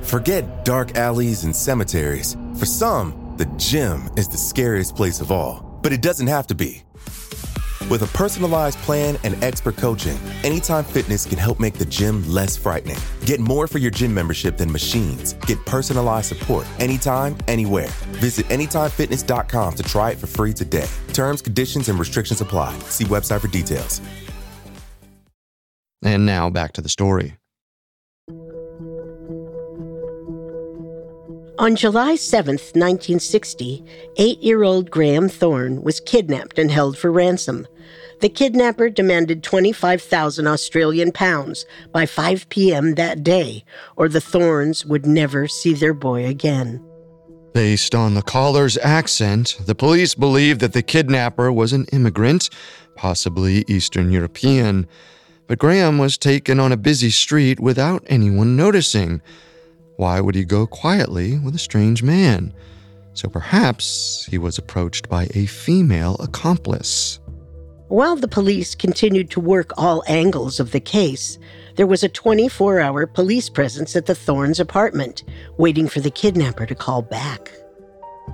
Forget 0.04 0.64
dark 0.64 0.96
alleys 0.96 1.46
and 1.46 1.56
cemeteries. 1.56 2.38
For 2.60 2.68
some, 2.68 3.34
the 3.38 3.46
gym 3.58 4.08
is 4.18 4.28
the 4.28 4.38
scariest 4.38 4.96
place 4.96 5.20
of 5.20 5.32
all, 5.32 5.80
but 5.82 5.92
it 5.92 6.04
doesn't 6.04 6.28
have 6.28 6.46
to 6.48 6.56
be. 6.56 6.84
With 7.90 8.04
a 8.04 8.08
personalized 8.18 8.78
plan 8.80 9.18
and 9.24 9.42
expert 9.44 9.76
coaching, 9.76 10.18
Anytime 10.44 10.84
Fitness 10.84 11.26
can 11.26 11.40
help 11.40 11.60
make 11.60 11.74
the 11.74 11.86
gym 11.86 12.28
less 12.30 12.56
frightening. 12.56 12.98
Get 13.26 13.40
more 13.40 13.68
for 13.68 13.80
your 13.80 13.90
gym 13.90 14.14
membership 14.14 14.58
than 14.58 14.72
machines. 14.72 15.34
Get 15.48 15.64
personalized 15.66 16.28
support 16.28 16.68
anytime, 16.80 17.36
anywhere. 17.48 17.90
Visit 18.22 18.46
AnytimeFitness.com 18.48 19.74
to 19.74 19.84
try 19.84 20.12
it 20.12 20.20
for 20.20 20.28
free 20.28 20.54
today. 20.54 20.88
Terms, 21.14 21.42
conditions, 21.42 21.90
and 21.90 21.98
restrictions 21.98 22.42
apply. 22.42 22.78
See 22.90 23.06
website 23.06 23.42
for 23.42 23.48
details. 23.48 24.02
And 26.04 26.26
now 26.26 26.50
back 26.52 26.74
to 26.74 26.82
the 26.82 26.90
story. 26.90 27.39
On 31.60 31.76
July 31.76 32.16
7, 32.16 32.54
1960, 32.54 33.84
eight 34.16 34.40
year 34.42 34.64
old 34.64 34.90
Graeme 34.90 35.28
Thorne 35.28 35.82
was 35.82 36.00
kidnapped 36.00 36.58
and 36.58 36.72
held 36.72 36.98
for 36.98 37.12
ransom. 37.12 37.68
The 38.22 38.30
kidnapper 38.30 38.90
demanded 38.90 39.44
25,000 39.44 40.48
Australian 40.48 41.12
pounds 41.12 41.66
by 41.92 42.06
5 42.06 42.48
p.m. 42.48 42.96
that 42.96 43.26
day, 43.26 43.66
or 43.98 44.08
the 44.08 44.22
Thornes 44.22 44.86
would 44.86 45.06
never 45.06 45.50
see 45.50 45.74
their 45.74 45.94
boy 45.94 46.26
again. 46.26 46.82
Based 47.54 47.94
on 47.94 48.14
the 48.14 48.22
caller's 48.22 48.78
accent, 48.78 49.58
the 49.66 49.76
police 49.76 50.16
believed 50.16 50.62
that 50.62 50.72
the 50.72 50.82
kidnapper 50.82 51.52
was 51.52 51.74
an 51.74 51.88
immigrant, 51.92 52.50
possibly 52.96 53.66
Eastern 53.68 54.14
European. 54.14 54.88
But 55.48 55.60
Graeme 55.60 55.98
was 55.98 56.18
taken 56.18 56.58
on 56.58 56.72
a 56.72 56.78
busy 56.78 57.10
street 57.10 57.60
without 57.60 58.06
anyone 58.08 58.56
noticing. 58.56 59.22
Why 60.00 60.22
would 60.22 60.34
he 60.34 60.46
go 60.46 60.66
quietly 60.66 61.38
with 61.40 61.54
a 61.56 61.60
strange 61.60 62.04
man? 62.04 62.54
So 63.16 63.28
perhaps 63.28 64.26
he 64.32 64.38
was 64.38 64.58
approached 64.58 65.10
by 65.10 65.28
a 65.34 65.46
female 65.46 66.16
accomplice. 66.22 67.20
While 67.90 68.16
the 68.16 68.30
police 68.30 68.76
continued 68.76 69.30
to 69.32 69.42
work 69.42 69.74
all 69.78 70.02
angles 70.08 70.58
of 70.62 70.72
the 70.72 70.80
case, 70.80 71.38
there 71.76 71.86
was 71.86 72.02
a 72.02 72.08
24 72.08 72.80
hour 72.80 73.08
police 73.08 73.50
presence 73.50 73.94
at 73.94 74.06
the 74.06 74.16
Thornes 74.16 74.62
apartment, 74.62 75.26
waiting 75.58 75.90
for 75.90 76.00
the 76.00 76.12
kidnapper 76.12 76.66
to 76.66 76.76
call 76.76 77.02
back. 77.02 77.52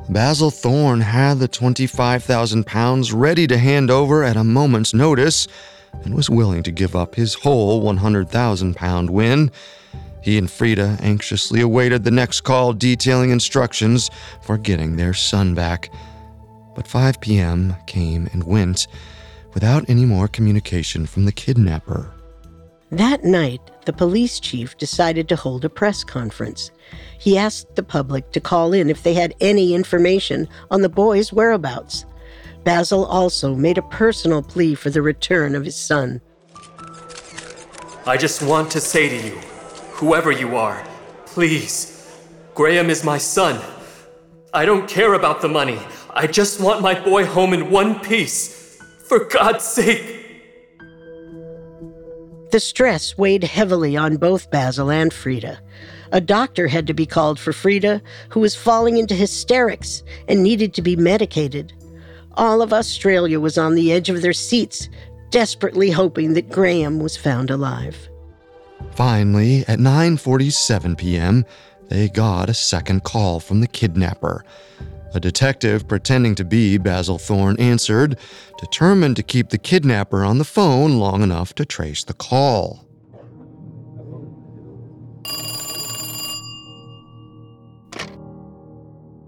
Basil 0.07 0.51
Thorne 0.51 1.01
had 1.01 1.39
the 1.39 1.47
25,000 1.47 2.67
pounds 2.67 3.11
ready 3.11 3.47
to 3.47 3.57
hand 3.57 3.89
over 3.89 4.23
at 4.23 4.37
a 4.37 4.43
moment's 4.43 4.93
notice 4.93 5.47
and 6.03 6.13
was 6.13 6.29
willing 6.29 6.61
to 6.61 6.71
give 6.71 6.95
up 6.95 7.15
his 7.15 7.33
whole 7.33 7.81
100,000 7.81 8.75
pound 8.75 9.09
win. 9.09 9.49
He 10.25 10.39
and 10.39 10.49
Frida 10.49 10.97
anxiously 11.01 11.61
awaited 11.61 12.03
the 12.03 12.09
next 12.09 12.41
call 12.41 12.73
detailing 12.73 13.29
instructions 13.29 14.09
for 14.41 14.57
getting 14.57 14.95
their 14.95 15.13
son 15.13 15.53
back. 15.53 15.91
But 16.75 16.87
5 16.87 17.21
p.m. 17.21 17.75
came 17.85 18.27
and 18.33 18.43
went 18.43 18.87
without 19.53 19.87
any 19.87 20.03
more 20.03 20.27
communication 20.27 21.05
from 21.05 21.25
the 21.25 21.31
kidnapper. 21.31 22.11
That 22.89 23.23
night, 23.23 23.61
the 23.85 23.93
police 23.93 24.39
chief 24.39 24.75
decided 24.79 25.29
to 25.29 25.35
hold 25.35 25.63
a 25.63 25.69
press 25.69 26.03
conference. 26.03 26.71
He 27.19 27.37
asked 27.37 27.75
the 27.75 27.83
public 27.83 28.31
to 28.31 28.41
call 28.41 28.73
in 28.73 28.89
if 28.89 29.03
they 29.03 29.13
had 29.13 29.35
any 29.41 29.75
information 29.75 30.47
on 30.71 30.81
the 30.81 30.89
boy's 30.89 31.31
whereabouts. 31.31 32.03
Basil 32.63 33.05
also 33.05 33.53
made 33.53 33.77
a 33.77 33.83
personal 33.83 34.41
plea 34.41 34.73
for 34.73 34.89
the 34.89 35.03
return 35.03 35.53
of 35.53 35.65
his 35.65 35.75
son. 35.75 36.19
I 38.07 38.17
just 38.17 38.41
want 38.41 38.71
to 38.71 38.81
say 38.81 39.07
to 39.07 39.27
you, 39.27 39.39
whoever 39.95 40.31
you 40.31 40.57
are, 40.57 40.85
please, 41.25 42.05
Graeme 42.53 42.89
is 42.89 43.03
my 43.05 43.17
son. 43.17 43.61
I 44.53 44.65
don't 44.65 44.89
care 44.89 45.13
about 45.13 45.41
the 45.41 45.47
money. 45.47 45.79
I 46.13 46.27
just 46.27 46.59
want 46.59 46.81
my 46.81 46.99
boy 46.99 47.25
home 47.25 47.53
in 47.53 47.71
one 47.71 47.99
piece. 48.01 48.77
For 49.07 49.23
God's 49.25 49.63
sake. 49.63 50.21
The 52.51 52.59
stress 52.59 53.17
weighed 53.17 53.43
heavily 53.43 53.95
on 53.95 54.17
both 54.17 54.49
Basil 54.51 54.91
and 54.91 55.13
Frida. 55.13 55.59
A 56.11 56.21
doctor 56.21 56.67
had 56.67 56.87
to 56.87 56.93
be 56.93 57.05
called 57.05 57.39
for 57.39 57.53
Frida, 57.53 58.01
who 58.29 58.39
was 58.39 58.55
falling 58.55 58.97
into 58.97 59.13
hysterics 59.13 60.03
and 60.27 60.41
needed 60.41 60.73
to 60.73 60.81
be 60.81 60.95
medicated. 60.95 61.71
All 62.33 62.61
of 62.61 62.73
Australia 62.73 63.39
was 63.39 63.57
on 63.57 63.75
the 63.75 63.93
edge 63.93 64.09
of 64.09 64.21
their 64.21 64.33
seats, 64.33 64.89
desperately 65.29 65.89
hoping 65.89 66.33
that 66.33 66.49
Graeme 66.49 66.99
was 66.99 67.15
found 67.15 67.49
alive. 67.49 68.09
Finally, 68.95 69.65
at 69.67 69.79
9:47 69.79 70.97
p.m., 70.97 71.45
they 71.89 72.07
got 72.07 72.49
a 72.49 72.53
second 72.53 73.03
call 73.03 73.39
from 73.39 73.59
the 73.59 73.67
kidnapper. 73.67 74.45
A 75.13 75.19
detective 75.19 75.87
pretending 75.87 76.33
to 76.35 76.43
be 76.43 76.77
Basil 76.77 77.17
Thorne 77.17 77.59
answered, 77.59 78.17
determined 78.57 79.15
to 79.17 79.23
keep 79.23 79.49
the 79.49 79.57
kidnapper 79.57 80.23
on 80.23 80.37
the 80.37 80.45
phone 80.45 80.97
long 80.97 81.21
enough 81.23 81.53
to 81.55 81.65
trace 81.65 82.03
the 82.03 82.13
call. 82.13 82.85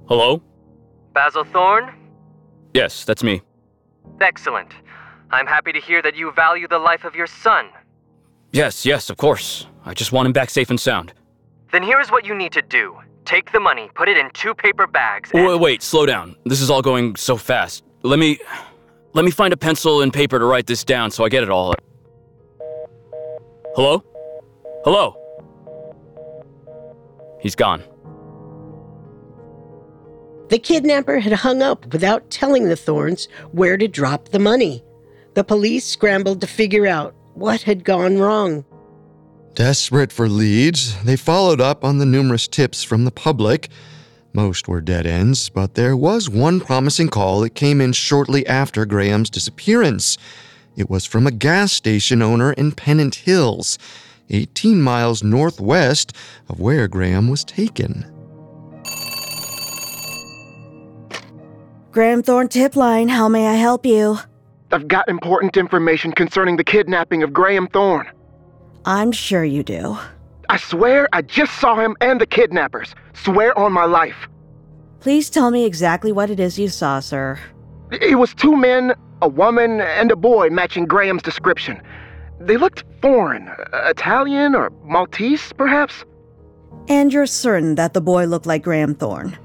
Hello? 0.08 0.42
Basil 1.14 1.44
Thorne? 1.44 1.94
Yes, 2.74 3.04
that's 3.04 3.24
me. 3.24 3.42
Excellent. 4.22 4.72
I'm 5.32 5.46
happy 5.46 5.74
to 5.74 5.80
hear 5.80 6.02
that 6.02 6.16
you 6.16 6.32
value 6.32 6.68
the 6.70 6.80
life 6.80 7.04
of 7.04 7.16
your 7.16 7.28
son. 7.28 7.70
Yes, 8.52 8.86
yes, 8.86 9.10
of 9.10 9.18
course. 9.18 9.68
I 9.86 9.94
just 9.94 10.12
want 10.12 10.26
him 10.26 10.34
back 10.34 10.50
safe 10.50 10.70
and 10.70 10.80
sound. 10.80 11.14
Then 11.72 11.84
here's 11.84 12.10
what 12.10 12.26
you 12.26 12.34
need 12.36 12.52
to 12.54 12.62
do 12.62 12.98
take 13.26 13.52
the 13.52 13.60
money, 13.60 13.90
put 13.94 14.08
it 14.08 14.18
in 14.18 14.30
two 14.32 14.56
paper 14.56 14.88
bags. 14.88 15.32
And... 15.34 15.46
Wait, 15.46 15.60
wait, 15.60 15.84
slow 15.84 16.06
down. 16.06 16.36
This 16.46 16.62
is 16.62 16.70
all 16.70 16.82
going 16.82 17.16
so 17.16 17.38
fast. 17.38 17.84
Let 18.04 18.20
me. 18.20 18.40
Let 19.14 19.26
me 19.26 19.32
find 19.32 19.52
a 19.52 19.58
pencil 19.58 20.02
and 20.02 20.14
paper 20.14 20.38
to 20.38 20.46
write 20.46 20.68
this 20.68 20.84
down 20.84 21.10
so 21.10 21.26
I 21.26 21.30
get 21.30 21.42
it 21.42 21.50
all. 21.50 21.74
Hello? 23.76 24.04
Hello? 24.84 25.16
He's 27.40 27.56
gone. 27.56 27.84
The 30.50 30.60
kidnapper 30.60 31.20
had 31.20 31.34
hung 31.34 31.62
up 31.62 31.92
without 31.92 32.30
telling 32.30 32.70
the 32.70 32.76
Thornes 32.76 33.28
where 33.52 33.76
to 33.78 33.88
drop 33.88 34.30
the 34.30 34.40
money. 34.40 34.84
The 35.34 35.44
police 35.44 35.86
scrambled 35.86 36.42
to 36.42 36.48
figure 36.48 36.86
out 36.86 37.16
what 37.38 37.62
had 37.64 37.84
gone 37.84 38.18
wrong. 38.18 38.66
Desperate 39.54 40.12
for 40.12 40.28
leads, 40.28 41.02
they 41.04 41.16
followed 41.16 41.62
up 41.62 41.84
on 41.84 41.98
the 41.98 42.06
numerous 42.06 42.48
tips 42.48 42.84
from 42.84 43.06
the 43.06 43.12
public. 43.12 43.70
Most 44.34 44.68
were 44.68 44.82
dead 44.82 45.08
ends, 45.08 45.50
but 45.50 45.76
there 45.76 45.96
was 45.96 46.30
one 46.30 46.60
promising 46.60 47.10
call 47.10 47.42
that 47.42 47.56
came 47.56 47.82
in 47.82 47.94
shortly 47.94 48.46
after 48.46 48.86
Graeme's 48.86 49.30
disappearance. 49.30 50.18
It 50.76 50.90
was 50.90 51.06
from 51.06 51.26
a 51.26 51.32
gas 51.32 51.74
station 51.74 52.22
owner 52.22 52.54
in 52.54 52.72
Pennant 52.72 53.16
Hills, 53.16 53.80
18 54.30 54.82
miles 54.82 55.24
northwest 55.24 56.14
of 56.50 56.60
where 56.60 56.88
Graeme 56.88 57.30
was 57.30 57.44
taken. 57.44 58.06
Graeme 61.92 62.22
Thorne 62.22 62.48
tip 62.48 62.76
line, 62.76 63.10
how 63.10 63.28
may 63.28 63.48
I 63.48 63.56
help 63.56 63.86
you? 63.86 64.20
I've 64.72 64.88
got 64.88 65.08
important 65.08 65.56
information 65.56 66.12
concerning 66.12 66.58
the 66.58 66.64
kidnapping 66.64 67.24
of 67.24 67.32
Graeme 67.32 67.68
Thorne. 67.68 68.10
I'm 68.86 69.12
sure 69.12 69.44
you 69.44 69.64
do. 69.64 69.98
I 70.50 70.58
swear 70.58 71.08
I 71.14 71.22
just 71.22 71.60
saw 71.60 71.76
him 71.76 71.96
and 72.02 72.20
the 72.20 72.26
kidnappers. 72.26 72.94
Swear 73.14 73.58
on 73.58 73.72
my 73.72 73.86
life. 73.86 74.28
Please 75.00 75.30
tell 75.30 75.52
me 75.52 75.66
exactly 75.66 76.12
what 76.12 76.30
it 76.30 76.40
is 76.40 76.60
you 76.60 76.68
saw, 76.68 77.00
sir. 77.00 77.40
It 77.92 78.18
was 78.18 78.34
two 78.34 78.56
men, 78.58 78.94
a 79.22 79.28
woman, 79.28 79.80
and 79.80 80.12
a 80.12 80.16
boy 80.16 80.50
matching 80.50 80.86
Graeme's 80.86 81.24
description. 81.24 81.82
They 82.40 82.58
looked 82.58 82.84
foreign, 83.02 83.50
Italian 83.74 84.54
or 84.54 84.72
Maltese, 84.84 85.54
perhaps? 85.54 86.04
And 86.90 87.12
you're 87.14 87.26
certain 87.26 87.76
that 87.76 87.94
the 87.94 88.02
boy 88.02 88.26
looked 88.26 88.46
like 88.46 88.64
Graeme 88.64 88.96
Thorne? 88.96 89.38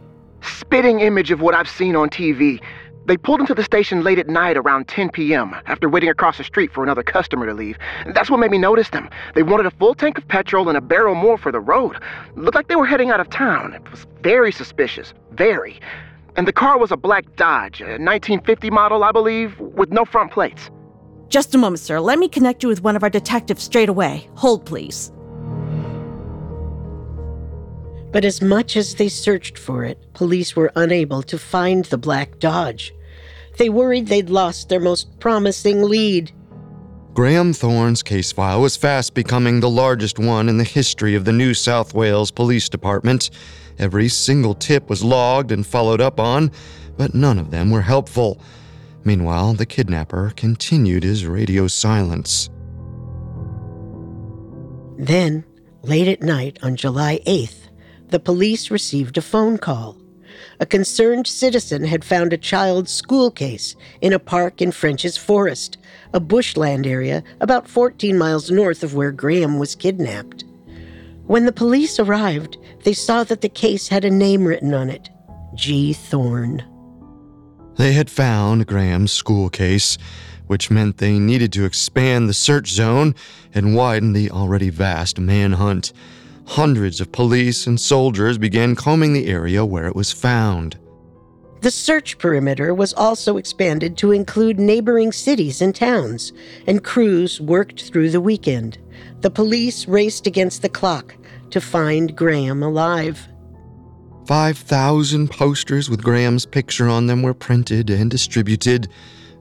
Spitting 0.42 1.00
image 1.00 1.30
of 1.30 1.40
what 1.40 1.54
I've 1.54 1.68
seen 1.68 1.94
on 1.94 2.10
TV. 2.10 2.60
They 3.04 3.16
pulled 3.16 3.40
into 3.40 3.54
the 3.54 3.64
station 3.64 4.02
late 4.02 4.18
at 4.18 4.28
night 4.28 4.56
around 4.56 4.86
10 4.86 5.10
p.m. 5.10 5.54
after 5.66 5.88
waiting 5.88 6.08
across 6.08 6.38
the 6.38 6.44
street 6.44 6.72
for 6.72 6.84
another 6.84 7.02
customer 7.02 7.46
to 7.46 7.54
leave. 7.54 7.76
That's 8.14 8.30
what 8.30 8.38
made 8.38 8.52
me 8.52 8.58
notice 8.58 8.90
them. 8.90 9.10
They 9.34 9.42
wanted 9.42 9.66
a 9.66 9.72
full 9.72 9.94
tank 9.94 10.18
of 10.18 10.28
petrol 10.28 10.68
and 10.68 10.78
a 10.78 10.80
barrel 10.80 11.14
more 11.14 11.36
for 11.36 11.50
the 11.50 11.60
road. 11.60 11.96
Looked 12.36 12.54
like 12.54 12.68
they 12.68 12.76
were 12.76 12.86
heading 12.86 13.10
out 13.10 13.18
of 13.18 13.28
town. 13.28 13.74
It 13.74 13.90
was 13.90 14.06
very 14.22 14.52
suspicious. 14.52 15.14
Very. 15.32 15.80
And 16.36 16.46
the 16.46 16.52
car 16.52 16.78
was 16.78 16.92
a 16.92 16.96
black 16.96 17.24
Dodge, 17.36 17.80
a 17.80 17.98
1950 17.98 18.70
model, 18.70 19.02
I 19.02 19.12
believe, 19.12 19.58
with 19.58 19.90
no 19.90 20.04
front 20.04 20.30
plates. 20.30 20.70
Just 21.28 21.54
a 21.54 21.58
moment, 21.58 21.80
sir. 21.80 21.98
Let 21.98 22.18
me 22.18 22.28
connect 22.28 22.62
you 22.62 22.68
with 22.68 22.82
one 22.82 22.94
of 22.94 23.02
our 23.02 23.10
detectives 23.10 23.62
straight 23.62 23.88
away. 23.88 24.28
Hold, 24.34 24.64
please. 24.64 25.10
But 28.12 28.24
as 28.24 28.42
much 28.42 28.76
as 28.76 28.94
they 28.94 29.08
searched 29.08 29.58
for 29.58 29.84
it, 29.84 29.98
police 30.12 30.54
were 30.54 30.70
unable 30.76 31.22
to 31.24 31.38
find 31.38 31.86
the 31.86 31.98
black 31.98 32.38
Dodge. 32.38 32.94
They 33.58 33.70
worried 33.70 34.06
they'd 34.06 34.30
lost 34.30 34.68
their 34.68 34.80
most 34.80 35.18
promising 35.18 35.82
lead. 35.82 36.30
Graeme 37.14 37.52
Thorne's 37.52 38.02
case 38.02 38.32
file 38.32 38.60
was 38.60 38.76
fast 38.76 39.12
becoming 39.12 39.60
the 39.60 39.68
largest 39.68 40.18
one 40.18 40.48
in 40.48 40.56
the 40.56 40.64
history 40.64 41.14
of 41.14 41.24
the 41.24 41.32
New 41.32 41.52
South 41.52 41.92
Wales 41.94 42.30
Police 42.30 42.68
Department. 42.68 43.30
Every 43.78 44.08
single 44.08 44.54
tip 44.54 44.88
was 44.88 45.04
logged 45.04 45.52
and 45.52 45.66
followed 45.66 46.00
up 46.00 46.20
on, 46.20 46.50
but 46.96 47.14
none 47.14 47.38
of 47.38 47.50
them 47.50 47.70
were 47.70 47.82
helpful. 47.82 48.40
Meanwhile, 49.04 49.54
the 49.54 49.66
kidnapper 49.66 50.32
continued 50.36 51.02
his 51.02 51.26
radio 51.26 51.66
silence. 51.66 52.48
Then, 54.96 55.44
late 55.82 56.08
at 56.08 56.22
night 56.22 56.58
on 56.62 56.76
July 56.76 57.20
8th, 57.26 57.61
the 58.12 58.20
police 58.20 58.70
received 58.70 59.16
a 59.16 59.22
phone 59.22 59.56
call. 59.56 59.96
A 60.60 60.66
concerned 60.66 61.26
citizen 61.26 61.84
had 61.84 62.04
found 62.04 62.32
a 62.32 62.36
child's 62.36 62.92
school 62.92 63.30
case 63.30 63.74
in 64.02 64.12
a 64.12 64.18
park 64.18 64.60
in 64.60 64.70
French's 64.70 65.16
Forest, 65.16 65.78
a 66.12 66.20
bushland 66.20 66.86
area 66.86 67.24
about 67.40 67.66
14 67.66 68.16
miles 68.16 68.50
north 68.50 68.84
of 68.84 68.94
where 68.94 69.12
Graeme 69.12 69.58
was 69.58 69.74
kidnapped. 69.74 70.44
When 71.26 71.46
the 71.46 71.52
police 71.52 71.98
arrived, 71.98 72.58
they 72.84 72.92
saw 72.92 73.24
that 73.24 73.40
the 73.40 73.48
case 73.48 73.88
had 73.88 74.04
a 74.04 74.10
name 74.10 74.44
written 74.44 74.74
on 74.74 74.90
it 74.90 75.08
G. 75.54 75.94
Thorne. 75.94 76.62
They 77.76 77.94
had 77.94 78.10
found 78.10 78.66
Graeme's 78.66 79.12
school 79.12 79.48
case, 79.48 79.96
which 80.46 80.70
meant 80.70 80.98
they 80.98 81.18
needed 81.18 81.50
to 81.54 81.64
expand 81.64 82.28
the 82.28 82.34
search 82.34 82.68
zone 82.72 83.14
and 83.54 83.74
widen 83.74 84.12
the 84.12 84.30
already 84.30 84.68
vast 84.68 85.18
manhunt 85.18 85.94
hundreds 86.46 87.00
of 87.00 87.12
police 87.12 87.66
and 87.66 87.80
soldiers 87.80 88.38
began 88.38 88.74
combing 88.74 89.12
the 89.12 89.26
area 89.26 89.64
where 89.64 89.86
it 89.86 89.96
was 89.96 90.12
found. 90.12 90.78
The 91.62 91.70
search 91.70 92.18
perimeter 92.18 92.74
was 92.74 92.92
also 92.92 93.36
expanded 93.36 93.96
to 93.98 94.10
include 94.10 94.58
neighboring 94.58 95.12
cities 95.12 95.62
and 95.62 95.74
towns, 95.74 96.32
and 96.66 96.82
crews 96.82 97.40
worked 97.40 97.84
through 97.84 98.10
the 98.10 98.20
weekend. 98.20 98.78
The 99.20 99.30
police 99.30 99.86
raced 99.86 100.26
against 100.26 100.62
the 100.62 100.68
clock 100.68 101.14
to 101.50 101.60
find 101.60 102.16
Graeme 102.16 102.64
alive. 102.64 103.28
5,000 104.26 105.30
posters 105.30 105.88
with 105.88 106.02
Graeme's 106.02 106.46
picture 106.46 106.88
on 106.88 107.06
them 107.06 107.22
were 107.22 107.34
printed 107.34 107.90
and 107.90 108.10
distributed. 108.10 108.88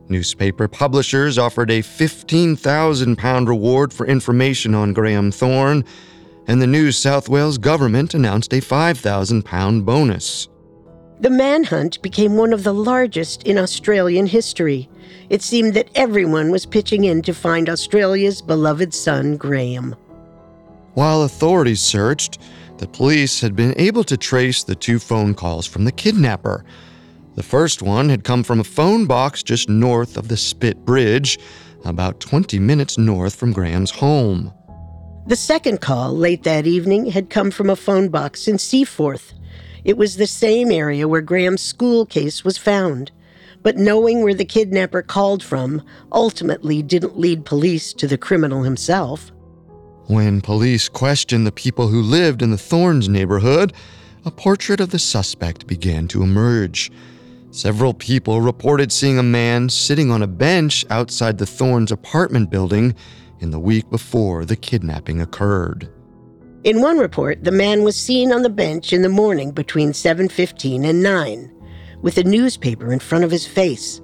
Newspaper 0.08 0.68
publishers 0.68 1.40
offered 1.40 1.72
a 1.72 1.82
15,000 1.82 3.16
pound 3.16 3.50
reward 3.50 3.94
for 3.94 4.06
information 4.06 4.76
on 4.76 4.94
Graeme 4.94 5.32
Thorne, 5.32 5.84
and 6.48 6.62
the 6.62 6.68
New 6.68 6.92
South 6.92 7.30
Wales 7.30 7.58
government 7.58 8.14
announced 8.14 8.54
a 8.54 8.58
£5,000 8.58 9.86
bonus. 9.86 10.48
The 11.22 11.30
manhunt 11.30 12.02
became 12.02 12.36
one 12.36 12.52
of 12.52 12.64
the 12.64 12.74
largest 12.74 13.44
in 13.44 13.60
Australian 13.60 14.26
history. 14.26 14.90
It 15.30 15.44
seemed 15.44 15.76
that 15.76 15.90
everyone 15.94 16.50
was 16.50 16.66
pitching 16.66 17.04
in 17.04 17.22
to 17.22 17.34
find 17.34 17.70
Australia's 17.70 18.42
beloved 18.42 18.92
son, 18.94 19.38
Graeme. 19.38 19.96
While 20.96 21.22
authorities 21.22 21.80
searched, 21.80 22.40
the 22.80 22.88
police 22.88 23.40
had 23.40 23.56
been 23.56 23.76
able 23.78 24.04
to 24.06 24.18
trace 24.18 24.64
the 24.64 24.74
two 24.74 24.98
phone 24.98 25.36
calls 25.36 25.68
from 25.68 25.86
the 25.86 25.92
kidnapper. 25.92 26.66
The 27.36 27.44
first 27.44 27.84
one 27.84 28.10
had 28.10 28.24
come 28.24 28.44
from 28.44 28.60
a 28.60 28.64
phone 28.64 29.06
box 29.06 29.44
just 29.44 29.70
north 29.70 30.18
of 30.18 30.28
the 30.28 30.36
Spit 30.36 30.84
Bridge, 30.86 31.38
about 31.86 32.20
20 32.20 32.58
minutes 32.58 32.98
north 32.98 33.36
from 33.36 33.54
Graeme's 33.54 33.92
home. 33.92 34.52
The 35.28 35.36
second 35.36 35.82
call 35.82 36.18
late 36.18 36.44
that 36.44 36.66
evening 36.66 37.06
had 37.12 37.30
come 37.30 37.52
from 37.52 37.70
a 37.70 37.76
phone 37.76 38.10
box 38.10 38.48
in 38.48 38.58
Seaforth. 38.58 39.34
It 39.84 39.96
was 39.96 40.18
the 40.18 40.26
same 40.26 40.72
area 40.72 41.08
where 41.08 41.22
Graeme's 41.22 41.62
school 41.62 42.08
case 42.08 42.44
was 42.44 42.58
found. 42.58 43.12
But 43.62 43.78
knowing 43.78 44.24
where 44.24 44.34
the 44.34 44.46
kidnapper 44.46 45.04
called 45.04 45.44
from 45.44 45.84
ultimately 46.12 46.82
didn't 46.82 47.20
lead 47.20 47.46
police 47.46 47.94
to 47.94 48.08
the 48.08 48.18
criminal 48.18 48.64
himself. 48.64 49.32
When 50.08 50.42
police 50.42 50.90
questioned 50.90 51.46
the 51.46 51.52
people 51.52 51.88
who 51.88 52.02
lived 52.02 52.42
in 52.42 52.50
the 52.50 52.58
Thornes 52.58 53.08
neighborhood, 53.08 53.74
a 54.26 54.32
portrait 54.32 54.80
of 54.80 54.90
the 54.90 55.00
suspect 55.00 55.68
began 55.68 56.08
to 56.10 56.24
emerge. 56.24 56.92
Several 57.52 57.94
people 57.94 58.42
reported 58.42 58.92
seeing 58.92 59.20
a 59.20 59.24
man 59.24 59.70
sitting 59.70 60.10
on 60.10 60.24
a 60.24 60.28
bench 60.28 60.84
outside 60.90 61.38
the 61.38 61.46
Thornes 61.46 61.92
apartment 61.92 62.50
building 62.50 62.96
in 63.42 63.52
the 63.52 63.60
week 63.60 63.90
before 63.90 64.46
the 64.46 64.56
kidnapping 64.56 65.22
occurred. 65.22 65.90
In 66.64 66.82
one 66.82 67.00
report, 67.00 67.44
the 67.44 67.52
man 67.52 67.84
was 67.84 67.96
seen 67.96 68.32
on 68.32 68.44
the 68.44 68.50
bench 68.50 68.94
in 68.94 69.02
the 69.02 69.10
morning 69.10 69.52
between 69.52 69.94
7:15 69.94 70.86
and 70.86 71.02
9 71.02 71.52
with 72.02 72.18
a 72.18 72.24
newspaper 72.24 72.92
in 72.92 73.00
front 73.00 73.24
of 73.24 73.32
his 73.32 73.48
face. 73.48 74.02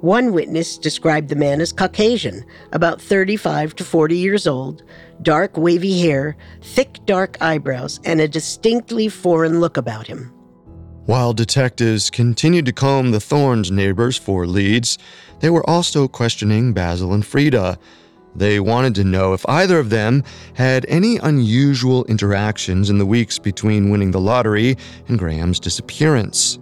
One 0.00 0.32
witness 0.32 0.78
described 0.78 1.28
the 1.28 1.36
man 1.36 1.60
as 1.60 1.72
Caucasian, 1.72 2.44
about 2.72 3.00
35 3.00 3.76
to 3.76 3.84
40 3.84 4.16
years 4.16 4.46
old, 4.48 4.82
dark 5.22 5.56
wavy 5.56 6.00
hair, 6.00 6.36
thick 6.60 6.98
dark 7.06 7.36
eyebrows, 7.40 8.00
and 8.04 8.20
a 8.20 8.26
distinctly 8.26 9.08
foreign 9.08 9.60
look 9.60 9.76
about 9.76 10.08
him. 10.08 10.32
While 11.06 11.32
detectives 11.32 12.10
continued 12.10 12.66
to 12.66 12.72
comb 12.72 13.10
the 13.10 13.20
Thornes 13.20 13.70
neighbors 13.70 14.16
for 14.16 14.46
leads, 14.46 14.98
they 15.40 15.50
were 15.50 15.68
also 15.68 16.08
questioning 16.08 16.72
Basil 16.72 17.12
and 17.12 17.26
Frida. 17.26 17.78
They 18.34 18.60
wanted 18.60 18.94
to 18.96 19.04
know 19.04 19.34
if 19.34 19.46
either 19.48 19.78
of 19.78 19.90
them 19.90 20.24
had 20.54 20.86
any 20.88 21.18
unusual 21.18 22.04
interactions 22.06 22.88
in 22.88 22.98
the 22.98 23.06
weeks 23.06 23.38
between 23.38 23.90
winning 23.90 24.10
the 24.10 24.20
lottery 24.20 24.76
and 25.08 25.18
Graeme's 25.18 25.60
disappearance. 25.60 26.58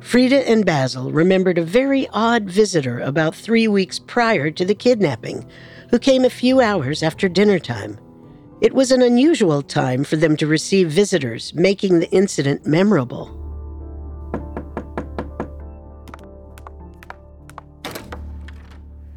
Frida 0.00 0.48
and 0.48 0.64
Basil 0.64 1.10
remembered 1.10 1.58
a 1.58 1.64
very 1.64 2.08
odd 2.12 2.44
visitor 2.44 3.00
about 3.00 3.34
three 3.34 3.68
weeks 3.68 3.98
prior 3.98 4.50
to 4.50 4.64
the 4.64 4.74
kidnapping, 4.74 5.46
who 5.90 5.98
came 5.98 6.24
a 6.24 6.30
few 6.30 6.60
hours 6.60 7.02
after 7.02 7.28
dinner 7.28 7.58
time. 7.58 7.98
It 8.60 8.74
was 8.74 8.90
an 8.90 9.02
unusual 9.02 9.62
time 9.62 10.04
for 10.04 10.16
them 10.16 10.36
to 10.38 10.46
receive 10.46 10.90
visitors, 10.90 11.54
making 11.54 12.00
the 12.00 12.10
incident 12.10 12.66
memorable. 12.66 13.34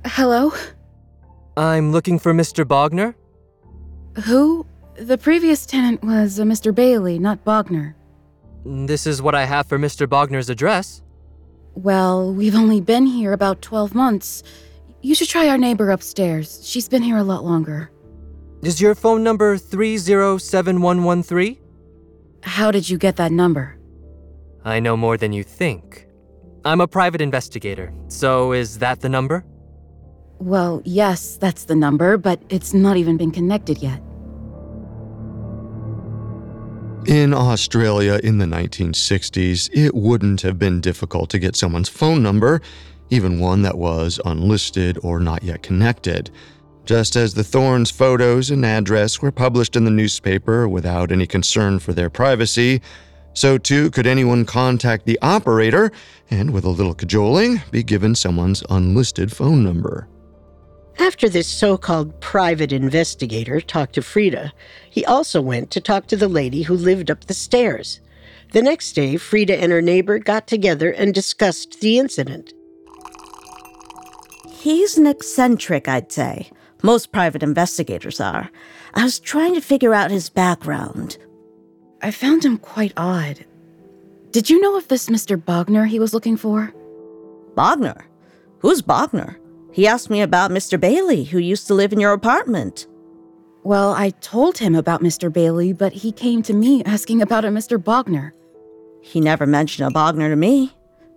Hello? 0.05 0.53
I'm 1.57 1.91
looking 1.91 2.19
for 2.19 2.33
Mr. 2.33 2.65
Bogner. 2.65 3.15
Who? 4.23 4.65
The 4.97 5.17
previous 5.17 5.65
tenant 5.65 6.03
was 6.03 6.39
uh, 6.39 6.43
a 6.43 6.45
Mr. 6.45 6.73
Bailey, 6.73 7.19
not 7.19 7.43
Bogner. 7.43 7.95
This 8.65 9.07
is 9.07 9.21
what 9.21 9.35
I 9.35 9.45
have 9.45 9.67
for 9.67 9.79
Mr. 9.79 10.07
Bogner's 10.07 10.49
address. 10.49 11.01
Well, 11.73 12.33
we've 12.33 12.55
only 12.55 12.81
been 12.81 13.05
here 13.05 13.33
about 13.33 13.61
12 13.61 13.95
months. 13.95 14.43
You 15.01 15.15
should 15.15 15.29
try 15.29 15.47
our 15.47 15.57
neighbor 15.57 15.89
upstairs. 15.89 16.61
She's 16.63 16.87
been 16.87 17.01
here 17.01 17.17
a 17.17 17.23
lot 17.23 17.43
longer. 17.43 17.91
Is 18.61 18.79
your 18.79 18.93
phone 18.93 19.23
number 19.23 19.57
307113? 19.57 21.57
How 22.43 22.71
did 22.71 22.89
you 22.89 22.97
get 22.97 23.15
that 23.15 23.31
number? 23.31 23.77
I 24.63 24.79
know 24.79 24.95
more 24.95 25.17
than 25.17 25.33
you 25.33 25.43
think. 25.43 26.07
I'm 26.63 26.81
a 26.81 26.87
private 26.87 27.21
investigator, 27.21 27.91
so 28.07 28.51
is 28.51 28.77
that 28.79 29.01
the 29.01 29.09
number? 29.09 29.43
Well, 30.41 30.81
yes, 30.85 31.37
that's 31.37 31.65
the 31.65 31.75
number, 31.75 32.17
but 32.17 32.41
it's 32.49 32.73
not 32.73 32.97
even 32.97 33.15
been 33.15 33.29
connected 33.29 33.77
yet. 33.77 34.01
In 37.05 37.31
Australia 37.31 38.19
in 38.23 38.39
the 38.39 38.47
1960s, 38.47 39.69
it 39.71 39.93
wouldn't 39.93 40.41
have 40.41 40.57
been 40.57 40.81
difficult 40.81 41.29
to 41.29 41.37
get 41.37 41.55
someone's 41.55 41.89
phone 41.89 42.23
number, 42.23 42.59
even 43.11 43.39
one 43.39 43.61
that 43.61 43.77
was 43.77 44.19
unlisted 44.25 44.97
or 45.03 45.19
not 45.19 45.43
yet 45.43 45.61
connected. 45.61 46.31
Just 46.85 47.15
as 47.15 47.35
the 47.35 47.43
Thornes 47.43 47.91
photos 47.91 48.49
and 48.49 48.65
address 48.65 49.21
were 49.21 49.31
published 49.31 49.75
in 49.75 49.85
the 49.85 49.91
newspaper 49.91 50.67
without 50.67 51.11
any 51.11 51.27
concern 51.27 51.77
for 51.77 51.93
their 51.93 52.09
privacy, 52.09 52.81
so 53.33 53.59
too 53.59 53.91
could 53.91 54.07
anyone 54.07 54.45
contact 54.45 55.05
the 55.05 55.19
operator 55.21 55.91
and, 56.31 56.49
with 56.49 56.63
a 56.63 56.69
little 56.69 56.95
cajoling, 56.95 57.61
be 57.69 57.83
given 57.83 58.15
someone's 58.15 58.63
unlisted 58.71 59.31
phone 59.31 59.63
number. 59.63 60.07
After 60.99 61.29
this 61.29 61.47
so 61.47 61.77
called 61.77 62.19
private 62.19 62.71
investigator 62.71 63.59
talked 63.61 63.95
to 63.95 64.01
Frida, 64.01 64.53
he 64.89 65.05
also 65.05 65.41
went 65.41 65.71
to 65.71 65.81
talk 65.81 66.07
to 66.07 66.17
the 66.17 66.27
lady 66.27 66.63
who 66.63 66.75
lived 66.75 67.09
up 67.09 67.25
the 67.25 67.33
stairs. 67.33 68.01
The 68.51 68.61
next 68.61 68.93
day, 68.93 69.17
Frida 69.17 69.57
and 69.57 69.71
her 69.71 69.81
neighbor 69.81 70.19
got 70.19 70.47
together 70.47 70.91
and 70.91 71.13
discussed 71.13 71.79
the 71.79 71.97
incident. 71.97 72.53
He's 74.51 74.97
an 74.97 75.07
eccentric, 75.07 75.87
I'd 75.87 76.11
say. 76.11 76.51
Most 76.83 77.11
private 77.11 77.43
investigators 77.43 78.19
are. 78.19 78.51
I 78.93 79.03
was 79.03 79.19
trying 79.19 79.53
to 79.55 79.61
figure 79.61 79.93
out 79.93 80.11
his 80.11 80.29
background. 80.29 81.17
I 82.01 82.11
found 82.11 82.43
him 82.43 82.57
quite 82.57 82.93
odd. 82.97 83.45
Did 84.31 84.49
you 84.49 84.59
know 84.61 84.77
of 84.77 84.87
this 84.87 85.07
Mr. 85.09 85.37
Bogner 85.37 85.87
he 85.87 85.99
was 85.99 86.13
looking 86.13 86.37
for? 86.37 86.73
Bogner? 87.55 88.03
Who's 88.59 88.81
Bogner? 88.81 89.37
He 89.71 89.87
asked 89.87 90.09
me 90.09 90.21
about 90.21 90.51
Mr. 90.51 90.79
Bailey, 90.79 91.23
who 91.23 91.37
used 91.37 91.67
to 91.67 91.73
live 91.73 91.93
in 91.93 91.99
your 91.99 92.13
apartment. 92.13 92.87
Well, 93.63 93.93
I 93.93 94.09
told 94.09 94.57
him 94.57 94.75
about 94.75 95.01
Mr. 95.01 95.31
Bailey, 95.31 95.71
but 95.71 95.93
he 95.93 96.11
came 96.11 96.41
to 96.43 96.53
me 96.53 96.83
asking 96.83 97.21
about 97.21 97.45
a 97.45 97.49
Mr. 97.49 97.77
Bogner. 97.77 98.31
He 99.01 99.21
never 99.21 99.45
mentioned 99.45 99.87
a 99.87 99.93
Bogner 99.93 100.29
to 100.29 100.35
me. 100.35 100.73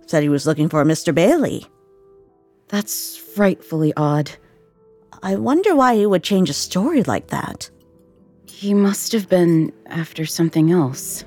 Said 0.06 0.22
he 0.22 0.28
was 0.28 0.46
looking 0.46 0.68
for 0.68 0.80
a 0.80 0.84
Mr. 0.84 1.14
Bailey. 1.14 1.66
That's 2.68 3.16
frightfully 3.16 3.92
odd. 3.96 4.30
I 5.22 5.36
wonder 5.36 5.74
why 5.74 5.96
he 5.96 6.06
would 6.06 6.22
change 6.22 6.50
a 6.50 6.54
story 6.54 7.02
like 7.02 7.28
that. 7.28 7.70
He 8.46 8.74
must 8.74 9.12
have 9.12 9.28
been 9.28 9.72
after 9.86 10.26
something 10.26 10.70
else. 10.70 11.24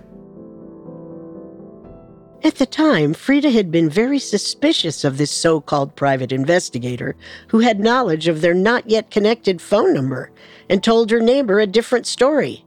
At 2.58 2.72
the 2.72 2.76
time, 2.76 3.14
Frida 3.14 3.52
had 3.52 3.70
been 3.70 3.88
very 3.88 4.18
suspicious 4.18 5.04
of 5.04 5.20
this 5.20 5.30
so 5.30 5.62
called 5.62 5.96
private 5.96 6.32
investigator 6.32 7.16
who 7.50 7.60
had 7.60 7.80
knowledge 7.80 8.28
of 8.28 8.42
their 8.42 8.56
not 8.56 8.90
yet 8.90 9.12
connected 9.12 9.62
phone 9.62 9.94
number 9.94 10.32
and 10.68 10.84
told 10.84 11.12
her 11.12 11.20
neighbor 11.20 11.60
a 11.60 11.68
different 11.68 12.08
story. 12.08 12.66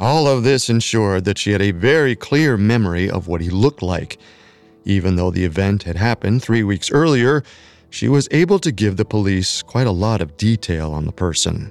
All 0.00 0.26
of 0.26 0.44
this 0.44 0.70
ensured 0.70 1.26
that 1.26 1.36
she 1.36 1.52
had 1.52 1.60
a 1.60 1.72
very 1.72 2.16
clear 2.16 2.56
memory 2.56 3.10
of 3.10 3.28
what 3.28 3.42
he 3.42 3.50
looked 3.50 3.82
like. 3.82 4.16
Even 4.86 5.16
though 5.16 5.30
the 5.30 5.44
event 5.44 5.82
had 5.82 5.96
happened 5.96 6.42
three 6.42 6.62
weeks 6.62 6.90
earlier, 6.90 7.44
she 7.90 8.08
was 8.08 8.28
able 8.30 8.58
to 8.60 8.72
give 8.72 8.96
the 8.96 9.04
police 9.04 9.60
quite 9.60 9.86
a 9.86 9.90
lot 9.90 10.22
of 10.22 10.38
detail 10.38 10.90
on 10.90 11.04
the 11.04 11.12
person. 11.12 11.70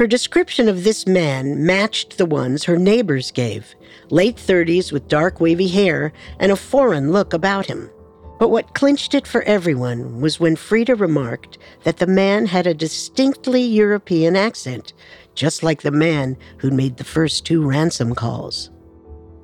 Her 0.00 0.06
description 0.06 0.66
of 0.66 0.82
this 0.82 1.06
man 1.06 1.66
matched 1.66 2.16
the 2.16 2.24
ones 2.24 2.64
her 2.64 2.78
neighbors 2.78 3.30
gave 3.30 3.74
late 4.08 4.36
30s 4.36 4.92
with 4.92 5.08
dark 5.08 5.40
wavy 5.40 5.68
hair 5.68 6.14
and 6.38 6.50
a 6.50 6.56
foreign 6.56 7.12
look 7.12 7.34
about 7.34 7.66
him. 7.66 7.90
But 8.38 8.48
what 8.48 8.72
clinched 8.72 9.14
it 9.14 9.26
for 9.26 9.42
everyone 9.42 10.22
was 10.22 10.40
when 10.40 10.56
Frida 10.56 10.94
remarked 10.94 11.58
that 11.84 11.98
the 11.98 12.06
man 12.06 12.46
had 12.46 12.66
a 12.66 12.72
distinctly 12.72 13.60
European 13.60 14.36
accent, 14.36 14.94
just 15.34 15.62
like 15.62 15.82
the 15.82 15.90
man 15.90 16.38
who'd 16.56 16.72
made 16.72 16.96
the 16.96 17.04
first 17.04 17.44
two 17.44 17.62
ransom 17.62 18.14
calls. 18.14 18.70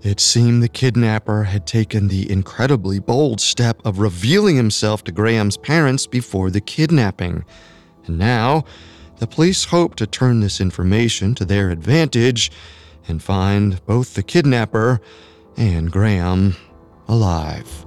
It 0.01 0.21
seemed 0.21 0.63
the 0.63 0.71
kidnapper 0.71 1.43
had 1.43 1.67
taken 1.67 2.09
the 2.09 2.31
incredibly 2.33 2.99
bold 2.99 3.43
step 3.43 3.85
of 3.85 3.99
revealing 3.99 4.57
himself 4.57 5.05
to 5.05 5.13
Graeme's 5.13 5.59
parents 5.59 6.07
before 6.07 6.51
the 6.51 6.63
kidnapping. 6.63 7.45
And 8.07 8.19
now, 8.19 8.65
the 9.19 9.27
police 9.27 9.65
hope 9.65 9.95
to 9.97 10.07
turn 10.07 10.41
this 10.41 10.61
information 10.61 11.35
to 11.35 11.45
their 11.45 11.71
advantage 11.71 12.51
and 13.09 13.23
find 13.23 13.85
both 13.87 14.15
the 14.15 14.23
kidnapper 14.23 15.01
and 15.57 15.91
Graeme 15.91 16.57
alive. 17.09 17.85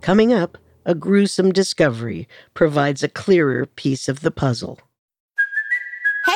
Coming 0.00 0.32
up, 0.32 0.58
a 0.84 0.96
gruesome 0.96 1.52
discovery 1.52 2.28
provides 2.54 3.04
a 3.04 3.08
clearer 3.08 3.66
piece 3.66 4.08
of 4.08 4.20
the 4.20 4.32
puzzle. 4.32 4.80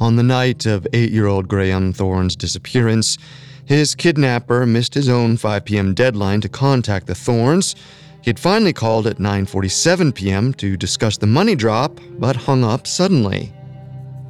On 0.00 0.16
the 0.16 0.22
night 0.22 0.66
of 0.66 0.86
eight 0.92 1.12
year 1.12 1.26
old 1.26 1.46
Graeme 1.46 1.92
Thorne's 1.92 2.34
disappearance, 2.34 3.16
his 3.64 3.94
kidnapper 3.94 4.66
missed 4.66 4.94
his 4.94 5.08
own 5.08 5.36
5 5.36 5.64
p.m. 5.64 5.94
deadline 5.94 6.40
to 6.40 6.48
contact 6.48 7.06
the 7.06 7.14
Thornes. 7.14 7.76
He 8.20 8.30
had 8.30 8.40
finally 8.40 8.72
called 8.72 9.06
at 9.06 9.18
9:47 9.18 10.14
p.m. 10.14 10.52
to 10.54 10.76
discuss 10.76 11.16
the 11.16 11.26
money 11.26 11.54
drop, 11.54 12.00
but 12.18 12.34
hung 12.34 12.64
up 12.64 12.86
suddenly. 12.86 13.52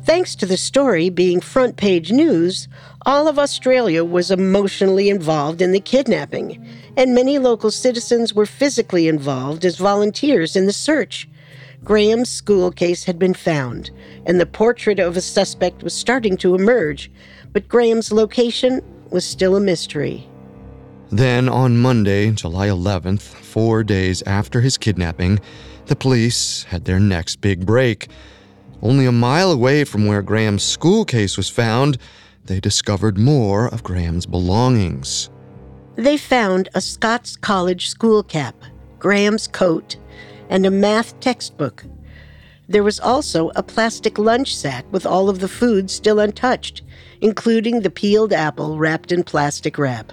Thanks 0.05 0.35
to 0.37 0.46
the 0.46 0.59
story 0.59 1.09
being 1.09 1.40
front 1.40 1.79
page 1.79 2.12
news, 2.12 2.68
all 3.07 3.27
of 3.27 3.38
Australia 3.38 4.05
was 4.05 4.31
emotionally 4.31 5.09
involved 5.09 5.62
in 5.62 5.72
the 5.72 5.81
kidnapping, 5.81 6.62
and 6.94 7.14
many 7.14 7.38
local 7.38 7.70
citizens 7.70 8.35
were 8.35 8.44
physically 8.44 9.09
involved 9.09 9.64
as 9.64 9.77
volunteers 9.77 10.57
in 10.57 10.66
the 10.66 10.74
search. 10.74 11.27
Graeme's 11.85 12.31
school 12.31 12.73
case 12.73 13.05
had 13.05 13.18
been 13.18 13.35
found, 13.35 13.90
and 14.25 14.40
the 14.40 14.47
portrait 14.47 14.99
of 14.99 15.18
a 15.18 15.20
suspect 15.20 15.83
was 15.83 15.92
starting 15.92 16.35
to 16.38 16.55
emerge, 16.55 17.11
but 17.53 17.68
Graeme's 17.68 18.11
location 18.11 18.81
was 19.11 19.25
still 19.27 19.55
a 19.55 19.61
mystery. 19.61 20.27
Then, 21.11 21.47
on 21.47 21.77
Monday, 21.77 22.31
July 22.31 22.68
11th, 22.68 23.20
four 23.20 23.85
days 23.85 24.23
after 24.23 24.62
his 24.62 24.79
kidnapping, 24.79 25.40
the 25.87 25.94
police 25.94 26.62
had 26.64 26.87
their 26.87 26.99
next 26.99 27.42
big 27.42 27.66
break. 27.66 28.09
Only 28.81 29.05
a 29.05 29.12
mile 29.12 29.53
away 29.53 29.85
from 29.85 30.07
where 30.07 30.23
Graeme's 30.23 30.64
school 30.64 31.05
case 31.05 31.37
was 31.37 31.51
found, 31.51 31.99
they 32.47 32.61
discovered 32.61 33.18
more 33.18 33.68
of 33.68 33.83
Graeme's 33.83 34.25
belongings. 34.25 35.29
They 35.97 36.16
found 36.16 36.70
a 36.75 36.81
Scots 36.81 37.37
College 37.37 37.88
school 37.88 38.23
cap, 38.23 38.57
Graeme's 38.99 39.47
coat, 39.47 39.97
and 40.48 40.66
a 40.66 40.70
math 40.70 41.18
textbook. 41.20 41.85
There 42.68 42.83
was 42.83 42.98
also 42.98 43.50
a 43.54 43.62
plastic 43.62 44.18
lunch 44.18 44.57
sack 44.57 44.85
with 44.90 45.04
all 45.04 45.28
of 45.28 45.40
the 45.40 45.48
food 45.48 45.90
still 45.90 46.18
untouched, 46.18 46.83
including 47.20 47.80
the 47.80 47.90
peeled 47.90 48.33
apple 48.33 48.78
wrapped 48.78 49.12
in 49.12 49.22
plastic 49.22 49.76
wrap. 49.76 50.12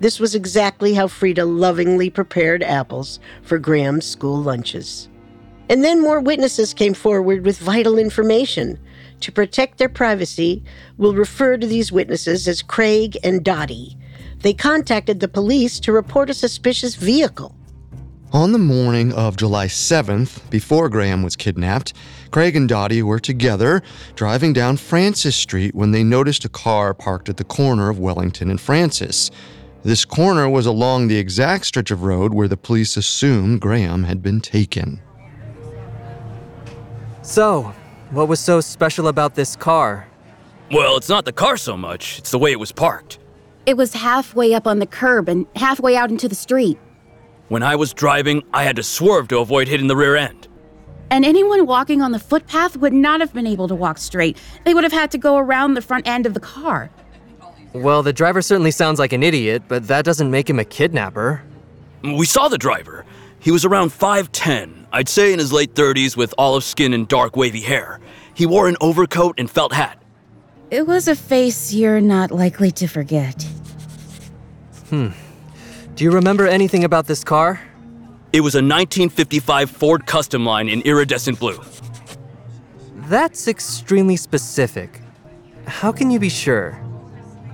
This 0.00 0.20
was 0.20 0.34
exactly 0.34 0.94
how 0.94 1.08
Frida 1.08 1.44
lovingly 1.44 2.08
prepared 2.08 2.62
apples 2.62 3.20
for 3.42 3.58
Graeme's 3.58 4.06
school 4.06 4.40
lunches. 4.40 5.08
And 5.68 5.84
then 5.84 6.00
more 6.00 6.20
witnesses 6.20 6.72
came 6.72 6.94
forward 6.94 7.44
with 7.44 7.58
vital 7.58 7.98
information. 7.98 8.78
To 9.20 9.30
protect 9.30 9.78
their 9.78 9.88
privacy, 9.88 10.62
we'll 10.96 11.14
refer 11.14 11.56
to 11.58 11.66
these 11.66 11.92
witnesses 11.92 12.48
as 12.48 12.62
Craig 12.62 13.18
and 13.22 13.44
Dottie. 13.44 13.96
They 14.40 14.54
contacted 14.54 15.20
the 15.20 15.28
police 15.28 15.78
to 15.80 15.92
report 15.92 16.30
a 16.30 16.34
suspicious 16.34 16.94
vehicle. 16.94 17.54
On 18.32 18.52
the 18.52 18.58
morning 18.58 19.12
of 19.12 19.36
July 19.36 19.66
7th, 19.66 20.48
before 20.50 20.88
Graeme 20.88 21.24
was 21.24 21.34
kidnapped, 21.34 21.94
Craig 22.30 22.54
and 22.54 22.68
Dottie 22.68 23.02
were 23.02 23.18
together 23.18 23.82
driving 24.14 24.52
down 24.52 24.76
Francis 24.76 25.34
Street 25.34 25.74
when 25.74 25.90
they 25.90 26.04
noticed 26.04 26.44
a 26.44 26.48
car 26.48 26.94
parked 26.94 27.28
at 27.28 27.38
the 27.38 27.44
corner 27.44 27.90
of 27.90 27.98
Wellington 27.98 28.48
and 28.48 28.60
Francis. 28.60 29.32
This 29.82 30.04
corner 30.04 30.48
was 30.48 30.64
along 30.64 31.08
the 31.08 31.16
exact 31.16 31.66
stretch 31.66 31.90
of 31.90 32.04
road 32.04 32.32
where 32.32 32.46
the 32.46 32.56
police 32.56 32.96
assumed 32.96 33.62
Graeme 33.62 34.04
had 34.04 34.22
been 34.22 34.40
taken. 34.40 35.02
So, 37.22 37.74
what 38.10 38.28
was 38.28 38.38
so 38.38 38.60
special 38.60 39.08
about 39.08 39.34
this 39.34 39.56
car? 39.56 40.06
Well, 40.70 40.96
it's 40.96 41.08
not 41.08 41.24
the 41.24 41.32
car 41.32 41.56
so 41.56 41.76
much, 41.76 42.20
it's 42.20 42.30
the 42.30 42.38
way 42.38 42.52
it 42.52 42.60
was 42.60 42.70
parked. 42.70 43.18
It 43.66 43.76
was 43.76 43.92
halfway 43.92 44.54
up 44.54 44.68
on 44.68 44.78
the 44.78 44.86
curb 44.86 45.28
and 45.28 45.46
halfway 45.56 45.96
out 45.96 46.10
into 46.10 46.28
the 46.28 46.36
street. 46.36 46.78
When 47.50 47.64
I 47.64 47.74
was 47.74 47.92
driving, 47.92 48.44
I 48.54 48.62
had 48.62 48.76
to 48.76 48.84
swerve 48.84 49.26
to 49.26 49.40
avoid 49.40 49.66
hitting 49.66 49.88
the 49.88 49.96
rear 49.96 50.14
end. 50.14 50.46
And 51.10 51.24
anyone 51.24 51.66
walking 51.66 52.00
on 52.00 52.12
the 52.12 52.20
footpath 52.20 52.76
would 52.76 52.92
not 52.92 53.20
have 53.20 53.34
been 53.34 53.48
able 53.48 53.66
to 53.66 53.74
walk 53.74 53.98
straight. 53.98 54.38
They 54.64 54.72
would 54.72 54.84
have 54.84 54.92
had 54.92 55.10
to 55.10 55.18
go 55.18 55.36
around 55.36 55.74
the 55.74 55.82
front 55.82 56.06
end 56.06 56.26
of 56.26 56.34
the 56.34 56.38
car. 56.38 56.90
Well, 57.72 58.04
the 58.04 58.12
driver 58.12 58.40
certainly 58.40 58.70
sounds 58.70 59.00
like 59.00 59.12
an 59.12 59.24
idiot, 59.24 59.64
but 59.66 59.88
that 59.88 60.04
doesn't 60.04 60.30
make 60.30 60.48
him 60.48 60.60
a 60.60 60.64
kidnapper. 60.64 61.42
We 62.04 62.24
saw 62.24 62.46
the 62.46 62.56
driver. 62.56 63.04
He 63.40 63.50
was 63.50 63.64
around 63.64 63.90
5'10, 63.90 64.86
I'd 64.92 65.08
say 65.08 65.32
in 65.32 65.40
his 65.40 65.52
late 65.52 65.74
30s 65.74 66.16
with 66.16 66.32
olive 66.38 66.62
skin 66.62 66.94
and 66.94 67.08
dark 67.08 67.36
wavy 67.36 67.62
hair. 67.62 67.98
He 68.32 68.46
wore 68.46 68.68
an 68.68 68.76
overcoat 68.80 69.34
and 69.38 69.50
felt 69.50 69.72
hat. 69.72 70.00
It 70.70 70.86
was 70.86 71.08
a 71.08 71.16
face 71.16 71.72
you're 71.72 72.00
not 72.00 72.30
likely 72.30 72.70
to 72.70 72.86
forget. 72.86 73.42
Hmm. 74.88 75.08
Do 76.00 76.04
you 76.04 76.12
remember 76.12 76.46
anything 76.46 76.84
about 76.84 77.06
this 77.06 77.22
car? 77.22 77.60
It 78.32 78.40
was 78.40 78.54
a 78.54 78.64
1955 78.64 79.68
Ford 79.68 80.06
Custom 80.06 80.46
Line 80.46 80.70
in 80.70 80.80
iridescent 80.80 81.38
blue. 81.38 81.60
That's 83.10 83.46
extremely 83.46 84.16
specific. 84.16 85.02
How 85.66 85.92
can 85.92 86.10
you 86.10 86.18
be 86.18 86.30
sure? 86.30 86.82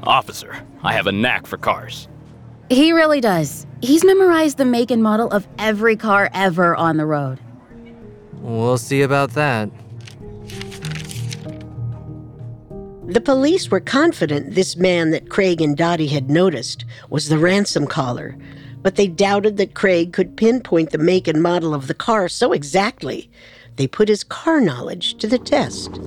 Officer, 0.05 0.65
I 0.85 0.93
have 0.93 1.09
a 1.09 1.11
knack 1.11 1.45
for 1.45 1.57
cars. 1.57 2.07
He 2.71 2.93
really 2.93 3.21
does. 3.21 3.67
He's 3.83 4.05
memorized 4.05 4.59
the 4.59 4.65
make 4.65 4.93
and 4.93 5.03
model 5.03 5.29
of 5.33 5.49
every 5.59 5.97
car 5.97 6.31
ever 6.33 6.77
on 6.77 6.99
the 6.99 7.05
road. 7.05 7.41
We'll 8.35 8.79
see 8.79 9.03
about 9.03 9.31
that. 9.31 9.71
The 13.09 13.21
police 13.21 13.71
were 13.71 13.79
confident 13.79 14.57
this 14.57 14.77
man 14.77 15.11
that 15.13 15.29
Craig 15.29 15.61
and 15.61 15.77
Dottie 15.77 16.09
had 16.09 16.29
noticed 16.29 16.85
was 17.09 17.29
the 17.29 17.39
ransom 17.39 17.87
caller, 17.87 18.37
but 18.83 18.97
they 18.97 19.07
doubted 19.07 19.59
that 19.59 19.75
Craig 19.75 20.13
could 20.13 20.37
pinpoint 20.37 20.91
the 20.91 20.99
make 20.99 21.29
and 21.29 21.41
model 21.41 21.73
of 21.73 21.87
the 21.87 21.95
car 21.95 22.29
so 22.29 22.53
exactly. 22.53 23.31
They 23.77 23.87
put 23.87 24.09
his 24.09 24.25
car 24.25 24.61
knowledge 24.61 25.19
to 25.19 25.29
the 25.29 25.39
test. 25.39 26.01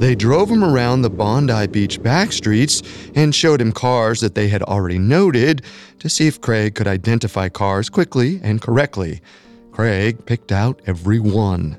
They 0.00 0.14
drove 0.14 0.48
him 0.48 0.64
around 0.64 1.02
the 1.02 1.10
Bondi 1.10 1.66
Beach 1.66 2.02
back 2.02 2.32
streets 2.32 2.82
and 3.14 3.34
showed 3.34 3.60
him 3.60 3.72
cars 3.72 4.20
that 4.20 4.34
they 4.34 4.48
had 4.48 4.62
already 4.62 4.98
noted 4.98 5.60
to 5.98 6.08
see 6.08 6.26
if 6.26 6.40
Craig 6.40 6.74
could 6.74 6.88
identify 6.88 7.50
cars 7.50 7.90
quickly 7.90 8.40
and 8.42 8.62
correctly. 8.62 9.20
Craig 9.70 10.24
picked 10.24 10.50
out 10.50 10.80
every 10.86 11.20
one. 11.20 11.76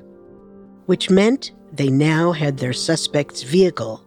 Which 0.86 1.10
meant 1.10 1.50
they 1.72 1.88
now 1.88 2.32
had 2.32 2.58
their 2.58 2.72
suspect's 2.72 3.42
vehicle 3.42 4.02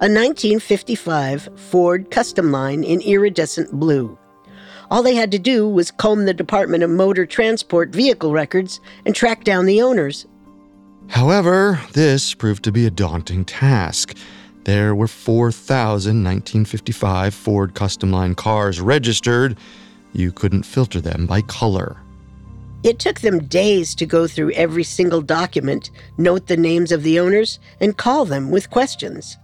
a 0.00 0.06
1955 0.06 1.48
Ford 1.56 2.08
Custom 2.08 2.52
Line 2.52 2.84
in 2.84 3.00
iridescent 3.00 3.72
blue. 3.72 4.16
All 4.92 5.02
they 5.02 5.16
had 5.16 5.32
to 5.32 5.40
do 5.40 5.68
was 5.68 5.90
comb 5.90 6.24
the 6.24 6.32
Department 6.32 6.84
of 6.84 6.90
Motor 6.90 7.26
Transport 7.26 7.90
vehicle 7.90 8.30
records 8.30 8.78
and 9.04 9.12
track 9.12 9.42
down 9.42 9.66
the 9.66 9.82
owners. 9.82 10.24
However, 11.08 11.80
this 11.94 12.32
proved 12.32 12.62
to 12.62 12.70
be 12.70 12.86
a 12.86 12.92
daunting 12.92 13.44
task. 13.44 14.16
There 14.62 14.94
were 14.94 15.08
4,000 15.08 16.22
1955 16.22 17.34
Ford 17.34 17.74
Custom 17.74 18.12
Line 18.12 18.36
cars 18.36 18.80
registered. 18.80 19.58
You 20.12 20.30
couldn't 20.30 20.62
filter 20.62 21.00
them 21.00 21.26
by 21.26 21.42
color. 21.42 21.96
It 22.88 22.98
took 22.98 23.20
them 23.20 23.44
days 23.44 23.94
to 23.96 24.06
go 24.06 24.26
through 24.26 24.52
every 24.52 24.82
single 24.82 25.20
document, 25.20 25.90
note 26.16 26.46
the 26.46 26.56
names 26.56 26.90
of 26.90 27.02
the 27.02 27.20
owners, 27.20 27.58
and 27.80 27.94
call 27.94 28.24
them 28.24 28.50
with 28.50 28.70
questions. 28.70 29.36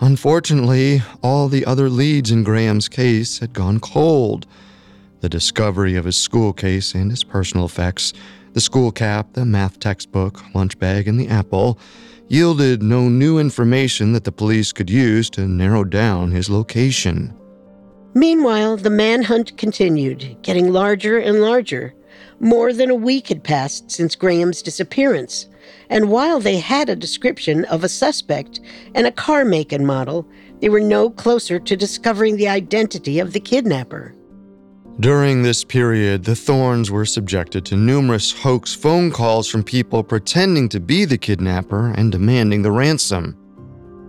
Unfortunately, 0.00 1.02
all 1.22 1.48
the 1.48 1.66
other 1.66 1.90
leads 1.90 2.30
in 2.30 2.42
Graeme's 2.42 2.88
case 2.88 3.40
had 3.40 3.52
gone 3.52 3.78
cold. 3.78 4.46
The 5.20 5.28
discovery 5.28 5.96
of 5.96 6.06
his 6.06 6.16
school 6.16 6.54
case 6.54 6.94
and 6.94 7.10
his 7.10 7.24
personal 7.24 7.66
effects, 7.66 8.14
the 8.54 8.60
school 8.62 8.90
cap, 8.90 9.34
the 9.34 9.44
math 9.44 9.78
textbook, 9.78 10.42
lunch 10.54 10.78
bag, 10.78 11.06
and 11.06 11.20
the 11.20 11.28
apple, 11.28 11.78
yielded 12.28 12.82
no 12.82 13.10
new 13.10 13.38
information 13.38 14.14
that 14.14 14.24
the 14.24 14.32
police 14.32 14.72
could 14.72 14.88
use 14.88 15.28
to 15.28 15.46
narrow 15.46 15.84
down 15.84 16.30
his 16.30 16.48
location. 16.48 17.34
Meanwhile, 18.14 18.78
the 18.78 18.88
manhunt 18.88 19.58
continued, 19.58 20.38
getting 20.40 20.72
larger 20.72 21.18
and 21.18 21.42
larger. 21.42 21.92
More 22.40 22.72
than 22.72 22.90
a 22.90 22.94
week 22.94 23.28
had 23.28 23.44
passed 23.44 23.90
since 23.90 24.14
Graeme's 24.14 24.62
disappearance, 24.62 25.46
and 25.88 26.10
while 26.10 26.40
they 26.40 26.58
had 26.58 26.88
a 26.88 26.96
description 26.96 27.64
of 27.66 27.84
a 27.84 27.88
suspect 27.88 28.60
and 28.94 29.06
a 29.06 29.12
car 29.12 29.44
make 29.44 29.72
and 29.72 29.86
model, 29.86 30.26
they 30.60 30.68
were 30.68 30.80
no 30.80 31.10
closer 31.10 31.58
to 31.58 31.76
discovering 31.76 32.36
the 32.36 32.48
identity 32.48 33.18
of 33.18 33.32
the 33.32 33.40
kidnapper. 33.40 34.14
During 35.00 35.42
this 35.42 35.64
period, 35.64 36.24
the 36.24 36.36
Thornes 36.36 36.90
were 36.90 37.06
subjected 37.06 37.64
to 37.66 37.76
numerous 37.76 38.30
hoax 38.30 38.74
phone 38.74 39.10
calls 39.10 39.48
from 39.48 39.62
people 39.64 40.04
pretending 40.04 40.68
to 40.68 40.80
be 40.80 41.04
the 41.04 41.16
kidnapper 41.16 41.92
and 41.96 42.12
demanding 42.12 42.62
the 42.62 42.72
ransom. 42.72 43.36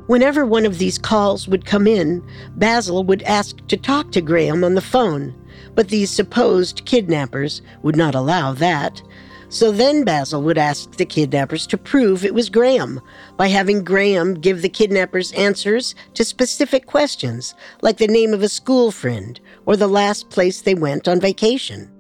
Whenever 0.08 0.46
one 0.46 0.66
of 0.66 0.80
these 0.80 0.98
calls 0.98 1.48
would 1.48 1.66
come 1.66 1.88
in, 1.88 2.22
Basil 2.58 3.06
would 3.06 3.24
ask 3.24 3.66
to 3.68 3.78
talk 3.78 4.12
to 4.12 4.22
Graeme 4.22 4.64
on 4.64 4.76
the 4.76 4.82
phone, 4.82 5.34
but 5.76 5.90
these 5.90 6.12
supposed 6.12 6.86
kidnappers 6.86 7.62
would 7.82 7.96
not 7.96 8.16
allow 8.16 8.54
that. 8.54 9.02
So 9.50 9.72
then 9.72 10.04
Basil 10.04 10.42
would 10.42 10.58
ask 10.58 10.96
the 10.96 11.06
kidnappers 11.06 11.68
to 11.68 11.78
prove 11.78 12.26
it 12.26 12.34
was 12.34 12.50
Graeme 12.50 13.00
by 13.38 13.48
having 13.48 13.84
Graeme 13.84 14.34
give 14.34 14.64
the 14.64 14.70
kidnappers 14.70 15.32
answers 15.34 15.94
to 16.16 16.26
specific 16.26 16.88
questions, 16.88 17.54
like 17.82 17.98
the 17.98 18.08
name 18.08 18.34
of 18.34 18.42
a 18.42 18.50
school 18.50 18.90
friend 18.90 19.40
or 19.68 19.76
the 19.76 19.88
last 19.88 20.30
place 20.32 20.62
they 20.62 20.74
went 20.74 21.08
on 21.08 21.20
vacation. 21.20 21.92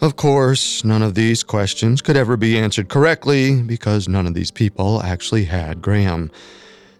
Of 0.00 0.16
course, 0.16 0.82
none 0.82 1.02
of 1.02 1.14
these 1.14 1.42
questions 1.42 2.00
could 2.00 2.16
ever 2.16 2.38
be 2.38 2.58
answered 2.58 2.88
correctly 2.88 3.60
because 3.60 4.08
none 4.08 4.26
of 4.26 4.32
these 4.32 4.50
people 4.50 5.02
actually 5.02 5.44
had 5.44 5.82
Graeme. 5.82 6.30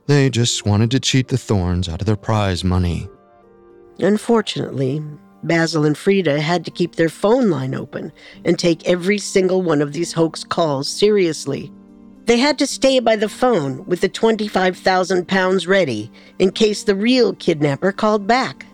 They 0.06 0.28
just 0.28 0.66
wanted 0.66 0.90
to 0.90 1.00
cheat 1.00 1.28
the 1.28 1.38
Thornes 1.38 1.88
out 1.88 2.02
of 2.02 2.06
their 2.06 2.16
prize 2.16 2.62
money. 2.62 3.08
Unfortunately, 3.98 5.02
Basil 5.42 5.84
and 5.84 5.96
Frida 5.96 6.40
had 6.40 6.64
to 6.64 6.70
keep 6.70 6.96
their 6.96 7.08
phone 7.08 7.50
line 7.50 7.74
open 7.74 8.12
and 8.44 8.58
take 8.58 8.86
every 8.86 9.18
single 9.18 9.62
one 9.62 9.80
of 9.80 9.92
these 9.92 10.12
hoax 10.12 10.44
calls 10.44 10.88
seriously. 10.88 11.72
They 12.26 12.38
had 12.38 12.58
to 12.58 12.66
stay 12.66 13.00
by 13.00 13.16
the 13.16 13.28
phone 13.28 13.84
with 13.86 14.02
the 14.02 14.08
25,000 14.08 15.26
pounds 15.26 15.66
ready 15.66 16.12
in 16.38 16.52
case 16.52 16.84
the 16.84 16.94
real 16.94 17.34
kidnapper 17.34 17.92
called 17.92 18.26
back. 18.26 18.66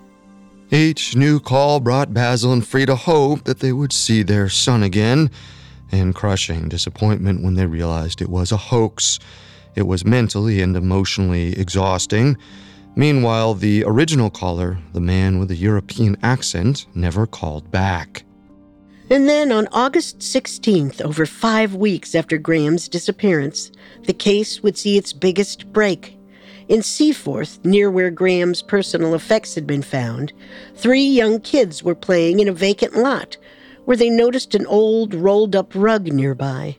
Each 0.70 1.14
new 1.14 1.38
call 1.38 1.78
brought 1.78 2.12
Basil 2.12 2.52
and 2.52 2.66
Frida 2.66 2.96
hope 2.96 3.44
that 3.44 3.60
they 3.60 3.72
would 3.72 3.92
see 3.92 4.22
their 4.22 4.48
son 4.48 4.82
again, 4.82 5.30
and 5.92 6.14
crushing 6.14 6.68
disappointment 6.68 7.44
when 7.44 7.54
they 7.54 7.66
realized 7.66 8.20
it 8.20 8.28
was 8.28 8.50
a 8.50 8.56
hoax. 8.56 9.20
It 9.76 9.86
was 9.86 10.04
mentally 10.04 10.60
and 10.60 10.76
emotionally 10.76 11.58
exhausting. 11.58 12.36
Meanwhile, 12.98 13.54
the 13.54 13.84
original 13.86 14.30
caller, 14.30 14.78
the 14.94 15.00
man 15.00 15.38
with 15.38 15.48
the 15.48 15.54
European 15.54 16.16
accent, 16.22 16.86
never 16.94 17.26
called 17.26 17.70
back. 17.70 18.24
And 19.10 19.28
then 19.28 19.52
on 19.52 19.68
August 19.70 20.20
16th, 20.20 21.02
over 21.02 21.26
five 21.26 21.74
weeks 21.74 22.14
after 22.14 22.38
Graeme's 22.38 22.88
disappearance, 22.88 23.70
the 24.04 24.14
case 24.14 24.62
would 24.62 24.78
see 24.78 24.96
its 24.96 25.12
biggest 25.12 25.70
break. 25.74 26.18
In 26.68 26.82
Seaforth, 26.82 27.62
near 27.64 27.90
where 27.90 28.10
Graeme's 28.10 28.62
personal 28.62 29.14
effects 29.14 29.54
had 29.54 29.66
been 29.66 29.82
found, 29.82 30.32
three 30.74 31.04
young 31.04 31.38
kids 31.40 31.82
were 31.82 31.94
playing 31.94 32.40
in 32.40 32.48
a 32.48 32.52
vacant 32.52 32.96
lot 32.96 33.36
where 33.84 33.96
they 33.96 34.10
noticed 34.10 34.54
an 34.54 34.66
old 34.66 35.14
rolled 35.14 35.54
up 35.54 35.70
rug 35.74 36.06
nearby. 36.06 36.76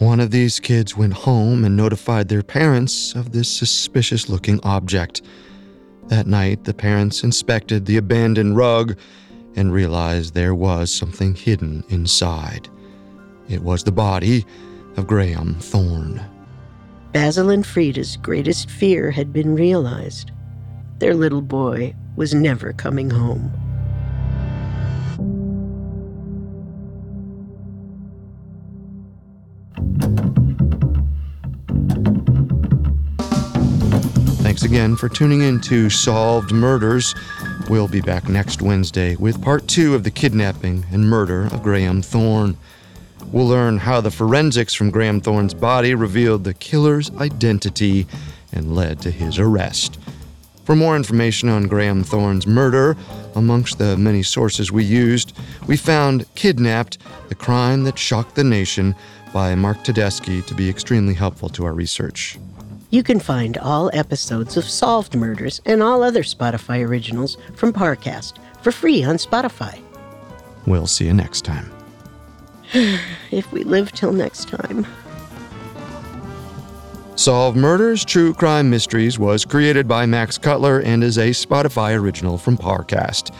One 0.00 0.18
of 0.18 0.30
these 0.30 0.60
kids 0.60 0.96
went 0.96 1.12
home 1.12 1.62
and 1.62 1.76
notified 1.76 2.28
their 2.28 2.42
parents 2.42 3.14
of 3.14 3.32
this 3.32 3.50
suspicious 3.50 4.30
looking 4.30 4.58
object. 4.62 5.20
That 6.06 6.26
night, 6.26 6.64
the 6.64 6.72
parents 6.72 7.22
inspected 7.22 7.84
the 7.84 7.98
abandoned 7.98 8.56
rug 8.56 8.96
and 9.56 9.70
realized 9.70 10.32
there 10.32 10.54
was 10.54 10.90
something 10.90 11.34
hidden 11.34 11.84
inside. 11.90 12.66
It 13.50 13.62
was 13.62 13.84
the 13.84 13.92
body 13.92 14.46
of 14.96 15.06
Graeme 15.06 15.56
Thorne. 15.60 16.24
Basil 17.12 17.50
and 17.50 17.66
Freda's 17.66 18.16
greatest 18.16 18.70
fear 18.70 19.10
had 19.10 19.34
been 19.34 19.54
realized. 19.54 20.30
Their 20.98 21.14
little 21.14 21.42
boy 21.42 21.94
was 22.16 22.32
never 22.32 22.72
coming 22.72 23.10
home. 23.10 23.52
Thanks 34.60 34.72
again 34.74 34.94
for 34.94 35.08
tuning 35.08 35.40
in 35.40 35.58
to 35.62 35.88
Solved 35.88 36.52
Murders. 36.52 37.14
We'll 37.70 37.88
be 37.88 38.02
back 38.02 38.28
next 38.28 38.60
Wednesday 38.60 39.16
with 39.16 39.40
part 39.40 39.66
two 39.66 39.94
of 39.94 40.04
the 40.04 40.10
kidnapping 40.10 40.84
and 40.92 41.08
murder 41.08 41.46
of 41.46 41.62
Graeme 41.62 42.02
Thorne. 42.02 42.58
We'll 43.32 43.46
learn 43.46 43.78
how 43.78 44.02
the 44.02 44.10
forensics 44.10 44.74
from 44.74 44.90
Graeme 44.90 45.22
Thorne's 45.22 45.54
body 45.54 45.94
revealed 45.94 46.44
the 46.44 46.52
killer's 46.52 47.10
identity 47.12 48.06
and 48.52 48.76
led 48.76 49.00
to 49.00 49.10
his 49.10 49.38
arrest. 49.38 49.98
For 50.64 50.76
more 50.76 50.94
information 50.94 51.48
on 51.48 51.66
Graeme 51.66 52.04
Thorne's 52.04 52.46
murder, 52.46 52.98
amongst 53.34 53.78
the 53.78 53.96
many 53.96 54.22
sources 54.22 54.70
we 54.70 54.84
used, 54.84 55.34
we 55.68 55.78
found 55.78 56.26
Kidnapped, 56.34 56.98
the 57.30 57.34
Crime 57.34 57.84
That 57.84 57.98
Shocked 57.98 58.34
the 58.34 58.44
Nation 58.44 58.94
by 59.32 59.54
Mark 59.54 59.78
Tedeschi 59.78 60.44
to 60.44 60.54
be 60.54 60.68
extremely 60.68 61.14
helpful 61.14 61.48
to 61.48 61.64
our 61.64 61.72
research. 61.72 62.38
You 62.92 63.04
can 63.04 63.20
find 63.20 63.56
all 63.56 63.88
episodes 63.92 64.56
of 64.56 64.64
Solved 64.64 65.14
Murders 65.14 65.60
and 65.64 65.80
all 65.80 66.02
other 66.02 66.24
Spotify 66.24 66.84
originals 66.84 67.36
from 67.54 67.72
Parcast 67.72 68.38
for 68.62 68.72
free 68.72 69.04
on 69.04 69.14
Spotify. 69.14 69.80
We'll 70.66 70.88
see 70.88 71.06
you 71.06 71.14
next 71.14 71.44
time. 71.44 71.70
if 73.30 73.52
we 73.52 73.62
live 73.62 73.92
till 73.92 74.12
next 74.12 74.48
time. 74.48 74.88
Solve 77.14 77.54
Murders 77.54 78.04
True 78.04 78.34
Crime 78.34 78.68
Mysteries 78.68 79.20
was 79.20 79.44
created 79.44 79.86
by 79.86 80.04
Max 80.04 80.36
Cutler 80.36 80.80
and 80.80 81.04
is 81.04 81.16
a 81.16 81.30
Spotify 81.30 81.96
original 81.96 82.38
from 82.38 82.56
Parcast. 82.56 83.32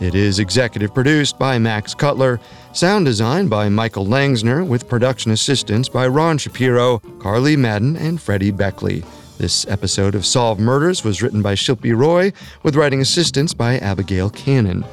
It 0.00 0.14
is 0.14 0.38
executive 0.38 0.94
produced 0.94 1.40
by 1.40 1.58
Max 1.58 1.92
Cutler, 1.92 2.38
sound 2.72 3.04
design 3.04 3.48
by 3.48 3.68
Michael 3.68 4.06
Langsner, 4.06 4.66
with 4.66 4.88
production 4.88 5.30
assistance 5.30 5.88
by 5.88 6.06
Ron 6.06 6.38
Shapiro, 6.38 6.98
Carly 7.18 7.56
Madden, 7.56 7.96
and 7.96 8.20
Freddie 8.20 8.50
Beckley. 8.50 9.04
This 9.38 9.66
episode 9.68 10.14
of 10.14 10.24
Solve 10.24 10.58
Murders 10.58 11.04
was 11.04 11.22
written 11.22 11.42
by 11.42 11.54
Shilpi 11.54 11.94
Roy, 11.94 12.32
with 12.62 12.74
writing 12.74 13.00
assistance 13.00 13.52
by 13.52 13.78
Abigail 13.78 14.30
Cannon. 14.30 14.84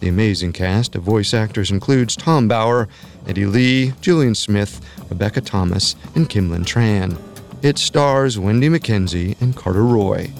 The 0.00 0.08
amazing 0.08 0.52
cast 0.52 0.96
of 0.96 1.02
voice 1.02 1.32
actors 1.32 1.70
includes 1.70 2.16
Tom 2.16 2.48
Bauer, 2.48 2.88
Eddie 3.28 3.46
Lee, 3.46 3.92
Julian 4.00 4.34
Smith, 4.34 4.80
Rebecca 5.08 5.40
Thomas, 5.40 5.94
and 6.14 6.28
Kimlin 6.28 6.64
Tran. 6.64 7.16
It 7.62 7.78
stars 7.78 8.38
Wendy 8.38 8.68
McKenzie 8.68 9.40
and 9.40 9.54
Carter 9.54 9.84
Roy. 9.84 10.32